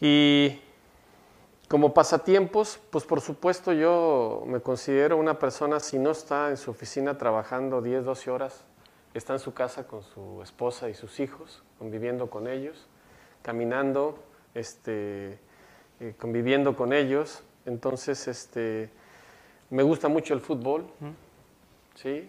Y 0.00 0.60
como 1.70 1.94
pasatiempos, 1.94 2.80
pues 2.90 3.04
por 3.04 3.20
supuesto 3.20 3.72
yo 3.72 4.42
me 4.44 4.60
considero 4.60 5.16
una 5.16 5.38
persona, 5.38 5.78
si 5.78 6.00
no 6.00 6.10
está 6.10 6.50
en 6.50 6.56
su 6.56 6.72
oficina 6.72 7.16
trabajando 7.16 7.80
10, 7.80 8.06
12 8.06 8.28
horas, 8.32 8.64
está 9.14 9.34
en 9.34 9.38
su 9.38 9.54
casa 9.54 9.86
con 9.86 10.02
su 10.02 10.42
esposa 10.42 10.88
y 10.88 10.94
sus 10.94 11.20
hijos, 11.20 11.62
conviviendo 11.78 12.28
con 12.28 12.48
ellos, 12.48 12.88
caminando, 13.42 14.18
este, 14.52 15.38
eh, 16.00 16.14
conviviendo 16.18 16.74
con 16.74 16.92
ellos. 16.92 17.44
Entonces, 17.64 18.26
este, 18.26 18.90
me 19.70 19.84
gusta 19.84 20.08
mucho 20.08 20.34
el 20.34 20.40
fútbol, 20.40 20.90
¿sí? 21.94 22.28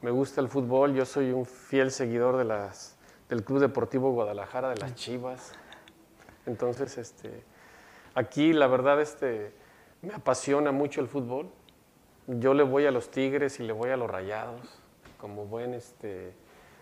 Me 0.00 0.10
gusta 0.10 0.40
el 0.40 0.48
fútbol, 0.48 0.94
yo 0.94 1.04
soy 1.04 1.32
un 1.32 1.44
fiel 1.44 1.90
seguidor 1.90 2.38
de 2.38 2.44
las, 2.44 2.96
del 3.28 3.44
Club 3.44 3.60
Deportivo 3.60 4.12
Guadalajara, 4.12 4.70
de 4.70 4.76
las 4.76 4.94
Chivas. 4.94 5.52
Entonces, 6.46 6.96
este, 6.96 7.44
Aquí 8.14 8.52
la 8.52 8.66
verdad 8.66 9.00
este, 9.00 9.52
me 10.02 10.14
apasiona 10.14 10.72
mucho 10.72 11.00
el 11.00 11.08
fútbol. 11.08 11.48
Yo 12.26 12.54
le 12.54 12.62
voy 12.62 12.86
a 12.86 12.90
los 12.90 13.10
Tigres 13.10 13.60
y 13.60 13.64
le 13.64 13.72
voy 13.72 13.90
a 13.90 13.96
los 13.96 14.10
Rayados. 14.10 14.80
Como 15.18 15.46
buen 15.46 15.74
este, 15.74 16.32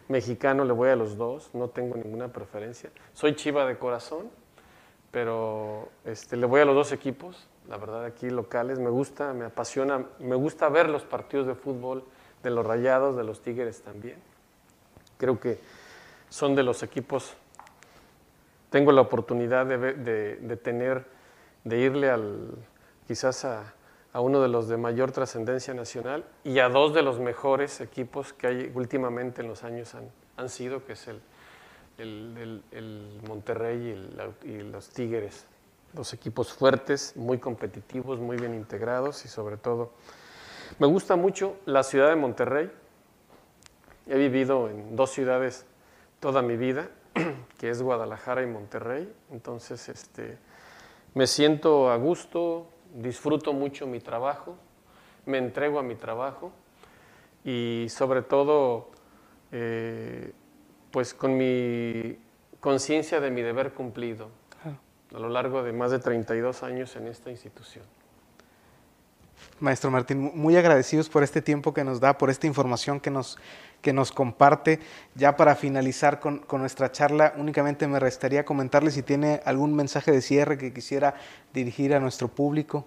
mexicano 0.09 0.64
le 0.64 0.73
voy 0.73 0.90
a 0.90 0.97
los 0.97 1.16
dos, 1.16 1.51
no 1.55 1.68
tengo 1.68 1.97
ninguna 1.97 2.29
preferencia. 2.29 2.90
Soy 3.14 3.35
chiva 3.35 3.66
de 3.66 3.79
corazón, 3.79 4.31
pero 5.11 5.88
este, 6.05 6.37
le 6.37 6.47
voy 6.47 6.61
a 6.61 6.64
los 6.64 6.75
dos 6.75 6.92
equipos, 6.92 7.49
la 7.68 7.77
verdad 7.77 8.05
aquí 8.05 8.31
locales. 8.31 8.79
Me 8.79 8.90
gusta, 8.90 9.33
me 9.33 9.47
apasiona, 9.47 10.07
me 10.18 10.35
gusta 10.37 10.68
ver 10.68 10.88
los 10.88 11.03
partidos 11.05 11.47
de 11.47 11.55
fútbol 11.55 12.05
de 12.42 12.51
los 12.51 12.66
Rayados, 12.66 13.16
de 13.16 13.25
los 13.25 13.40
Tigres 13.42 13.83
también. 13.83 14.16
Creo 15.18 15.38
que 15.38 15.59
son 16.29 16.55
de 16.55 16.62
los 16.62 16.83
equipos, 16.83 17.35
tengo 18.71 18.90
la 18.90 19.03
oportunidad 19.03 19.66
de, 19.66 19.79
de, 19.79 20.37
de 20.37 20.57
tener 20.57 21.05
de 21.64 21.79
irle 21.79 22.11
al, 22.11 22.51
quizás 23.07 23.44
a, 23.44 23.75
uno 24.14 24.42
de 24.42 24.48
los 24.48 24.68
de 24.68 24.77
mayor 24.77 25.11
trascendencia 25.11 25.72
nacional 25.72 26.25
y 26.44 26.59
a 26.59 26.68
dos 26.68 26.92
de 26.92 27.03
los 27.03 27.18
mejores 27.18 27.81
equipos 27.81 28.35
que 28.35 28.70
últimamente 28.75 29.40
en 29.40 29.48
los 29.48 29.64
años 29.64 29.94
han, 29.94 30.11
han 30.37 30.51
sido, 30.51 30.85
que 30.85 30.92
es 30.92 31.09
el, 31.09 31.22
el, 31.96 33.20
Monterrey 33.27 34.07
y, 34.44 34.48
y, 34.48 34.62
los 34.62 34.90
Tigres. 34.90 35.46
Dos 35.94 36.12
equipos 36.12 36.53
fuertes, 36.53 37.16
muy 37.16 37.38
competitivos, 37.38 38.18
muy 38.18 38.37
bien 38.37 38.55
integrados 38.55 39.25
y 39.25 39.29
sobre 39.29 39.57
todo 39.57 39.92
me 40.79 40.87
gusta 40.87 41.16
mucho 41.16 41.57
la 41.66 41.83
ciudad 41.83 42.09
de 42.09 42.16
Monterrey. 42.16 42.70
He 44.07 44.16
vivido 44.16 44.68
en 44.68 44.96
dos 44.96 45.11
ciudades 45.11 45.66
toda 46.18 46.42
mi 46.42 46.57
vida, 46.57 46.88
que 47.59 47.70
es 47.70 47.83
Guadalajara 47.83 48.42
y 48.42 48.46
Monterrey. 48.46 49.12
Entonces, 49.31 49.88
este, 49.88 50.38
me 51.14 51.27
siento 51.27 51.90
a 51.90 51.96
gusto, 51.96 52.66
disfruto 52.94 53.53
mucho 53.53 53.87
mi 53.87 54.01
trabajo, 54.01 54.57
me 55.27 55.38
entrego 55.38 55.79
a 55.79 55.83
mi 55.83 55.94
trabajo 55.94 56.53
y 57.44 57.87
sobre 57.88 58.22
todo 58.22 58.90
eh, 59.51 60.33
pues 60.90 61.14
con 61.14 61.37
mi 61.37 62.18
conciencia 62.61 63.20
de 63.20 63.31
mi 63.31 63.42
deber 63.42 63.72
cumplido 63.72 64.29
a 65.14 65.18
lo 65.18 65.29
largo 65.29 65.62
de 65.62 65.72
más 65.72 65.90
de 65.90 65.98
32 65.98 66.62
años 66.62 66.96
en 66.96 67.07
esta 67.07 67.31
institución. 67.31 67.85
Maestro 69.62 69.92
Martín, 69.92 70.33
muy 70.35 70.57
agradecidos 70.57 71.09
por 71.09 71.22
este 71.22 71.40
tiempo 71.40 71.72
que 71.72 71.85
nos 71.85 72.01
da, 72.01 72.18
por 72.18 72.31
esta 72.31 72.48
información 72.48 72.98
que 72.98 73.11
nos, 73.11 73.38
que 73.81 73.92
nos 73.92 74.11
comparte. 74.11 74.81
Ya 75.14 75.37
para 75.37 75.55
finalizar 75.55 76.18
con, 76.18 76.44
nuestra 76.59 76.90
charla, 76.90 77.33
únicamente 77.37 77.87
me 77.87 78.01
restaría 78.01 78.44
comentarle 78.44 78.90
si 78.90 79.03
tiene 79.03 79.40
algún 79.44 79.75
mensaje 79.75 80.11
de 80.11 80.20
cierre 80.20 80.59
que 80.59 80.72
quisiera 80.72 81.14
dirigir 81.55 81.94
a 81.94 82.01
nuestro 82.01 82.27
público. 82.27 82.85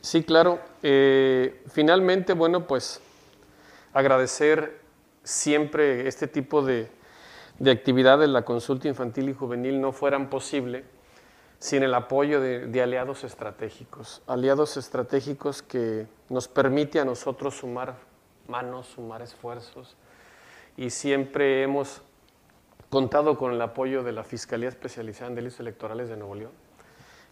Sí, 0.00 0.24
claro. 0.24 0.58
Eh, 0.82 1.62
finalmente, 1.72 2.32
bueno, 2.32 2.66
pues 2.66 3.00
agradecer 3.94 4.80
siempre 5.22 6.08
este 6.08 6.26
tipo 6.26 6.62
de, 6.62 6.90
de 7.60 8.26
la 8.26 8.44
consulta 8.44 8.88
infantil 8.88 9.28
y 9.28 9.34
juvenil 9.34 9.80
no 9.80 9.92
fueran 9.92 10.28
posible 10.28 10.84
sin 11.62 11.84
el 11.84 11.94
apoyo 11.94 12.40
de, 12.40 12.82
aliados 12.82 13.22
estratégicos, 13.22 14.20
aliados 14.26 14.76
estratégicos 14.76 15.62
que 15.62 16.08
nos 16.28 16.48
permite 16.48 16.98
a 16.98 17.04
nosotros 17.04 17.58
sumar 17.58 17.94
manos, 18.48 18.88
sumar 18.88 19.22
esfuerzos 19.22 19.96
y 20.76 20.90
siempre 20.90 21.62
hemos 21.62 22.02
contado 22.90 23.38
con 23.38 23.52
el 23.52 23.62
apoyo 23.62 24.02
de 24.02 24.10
la 24.10 24.24
Fiscalía 24.24 24.70
Especializada 24.70 25.28
en 25.28 25.36
Delitos 25.36 25.60
Electorales 25.60 26.08
de 26.08 26.16
Nuevo 26.16 26.34
León. 26.34 26.50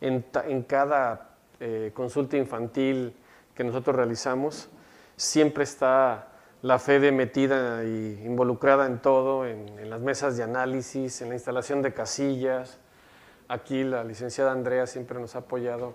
En, 0.00 0.62
cada 0.62 1.30
eh, 1.58 1.90
consulta 1.92 2.36
infantil 2.36 3.16
que 3.56 3.64
nosotros 3.64 3.96
realizamos, 3.96 4.68
siempre 5.16 5.64
está 5.64 6.28
la 6.62 6.78
FEDE 6.78 7.10
metida 7.10 7.82
y 7.82 8.22
involucrada 8.24 8.86
en 8.86 9.02
todo, 9.02 9.44
en, 9.44 9.90
las 9.90 10.00
mesas 10.00 10.36
de 10.36 10.44
análisis, 10.44 11.20
en 11.20 11.30
la 11.30 11.34
instalación 11.34 11.82
de 11.82 11.92
casillas. 11.92 12.78
Aquí 13.50 13.82
la 13.82 14.04
licenciada 14.04 14.52
Andrea 14.52 14.86
siempre 14.86 15.18
nos 15.18 15.34
ha 15.34 15.40
apoyado, 15.40 15.94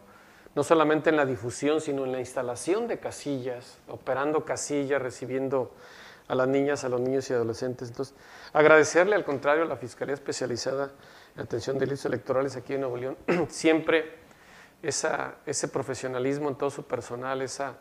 no 0.56 0.64
solamente 0.64 1.10
en 1.10 1.16
la 1.16 1.26
difusión, 1.26 1.80
sino 1.80 2.04
en 2.04 2.12
la 2.12 2.20
instalación 2.20 2.86
de 2.90 3.00
casillas, 3.00 3.78
operando 3.88 4.44
casillas, 4.44 5.02
recibiendo 5.02 5.72
a 6.28 6.36
las 6.36 6.50
niñas, 6.50 6.84
a 6.84 6.90
los 6.90 7.00
niños 7.00 7.30
y 7.30 7.34
adolescentes. 7.34 7.88
Entonces, 7.88 8.14
agradecerle 8.52 9.16
al 9.16 9.24
contrario 9.24 9.64
a 9.64 9.68
la 9.68 9.78
Fiscalía 9.78 10.14
Especializada 10.14 10.92
en 11.34 11.44
Atención 11.44 11.78
de 11.78 11.86
Delitos 11.86 12.06
Electorales 12.06 12.58
aquí 12.58 12.74
en 12.74 12.82
Nuevo 12.82 12.98
León, 12.98 13.18
siempre 13.48 14.16
ese 14.84 15.68
profesionalismo 15.70 16.50
en 16.50 16.56
todo 16.56 16.70
su 16.72 16.84
personal, 16.84 17.42
esa 17.42 17.78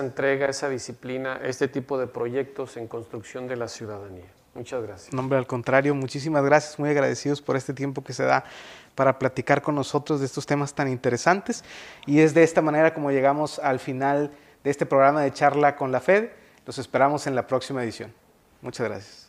entrega, 0.00 0.48
esa 0.48 0.70
disciplina, 0.70 1.38
este 1.42 1.68
tipo 1.68 1.98
de 1.98 2.06
proyectos 2.06 2.78
en 2.78 2.88
construcción 2.88 3.46
de 3.46 3.56
la 3.56 3.68
ciudadanía. 3.68 4.32
Muchas 4.56 4.82
gracias. 4.82 5.12
No, 5.12 5.34
al 5.36 5.46
contrario, 5.46 5.94
muchísimas 5.94 6.42
gracias, 6.42 6.78
muy 6.78 6.88
agradecidos 6.88 7.42
por 7.42 7.56
este 7.56 7.74
tiempo 7.74 8.02
que 8.02 8.14
se 8.14 8.24
da 8.24 8.44
para 8.94 9.18
platicar 9.18 9.60
con 9.60 9.74
nosotros 9.74 10.20
de 10.20 10.26
estos 10.26 10.46
temas 10.46 10.74
tan 10.74 10.88
interesantes. 10.88 11.62
Y 12.06 12.20
es 12.20 12.32
de 12.32 12.42
esta 12.42 12.62
manera 12.62 12.94
como 12.94 13.10
llegamos 13.10 13.58
al 13.58 13.78
final 13.78 14.32
de 14.64 14.70
este 14.70 14.86
programa 14.86 15.20
de 15.20 15.32
charla 15.32 15.76
con 15.76 15.92
la 15.92 16.00
FED. 16.00 16.30
Los 16.64 16.78
esperamos 16.78 17.26
en 17.26 17.34
la 17.34 17.46
próxima 17.46 17.84
edición. 17.84 18.12
Muchas 18.62 18.88
gracias. 18.88 19.25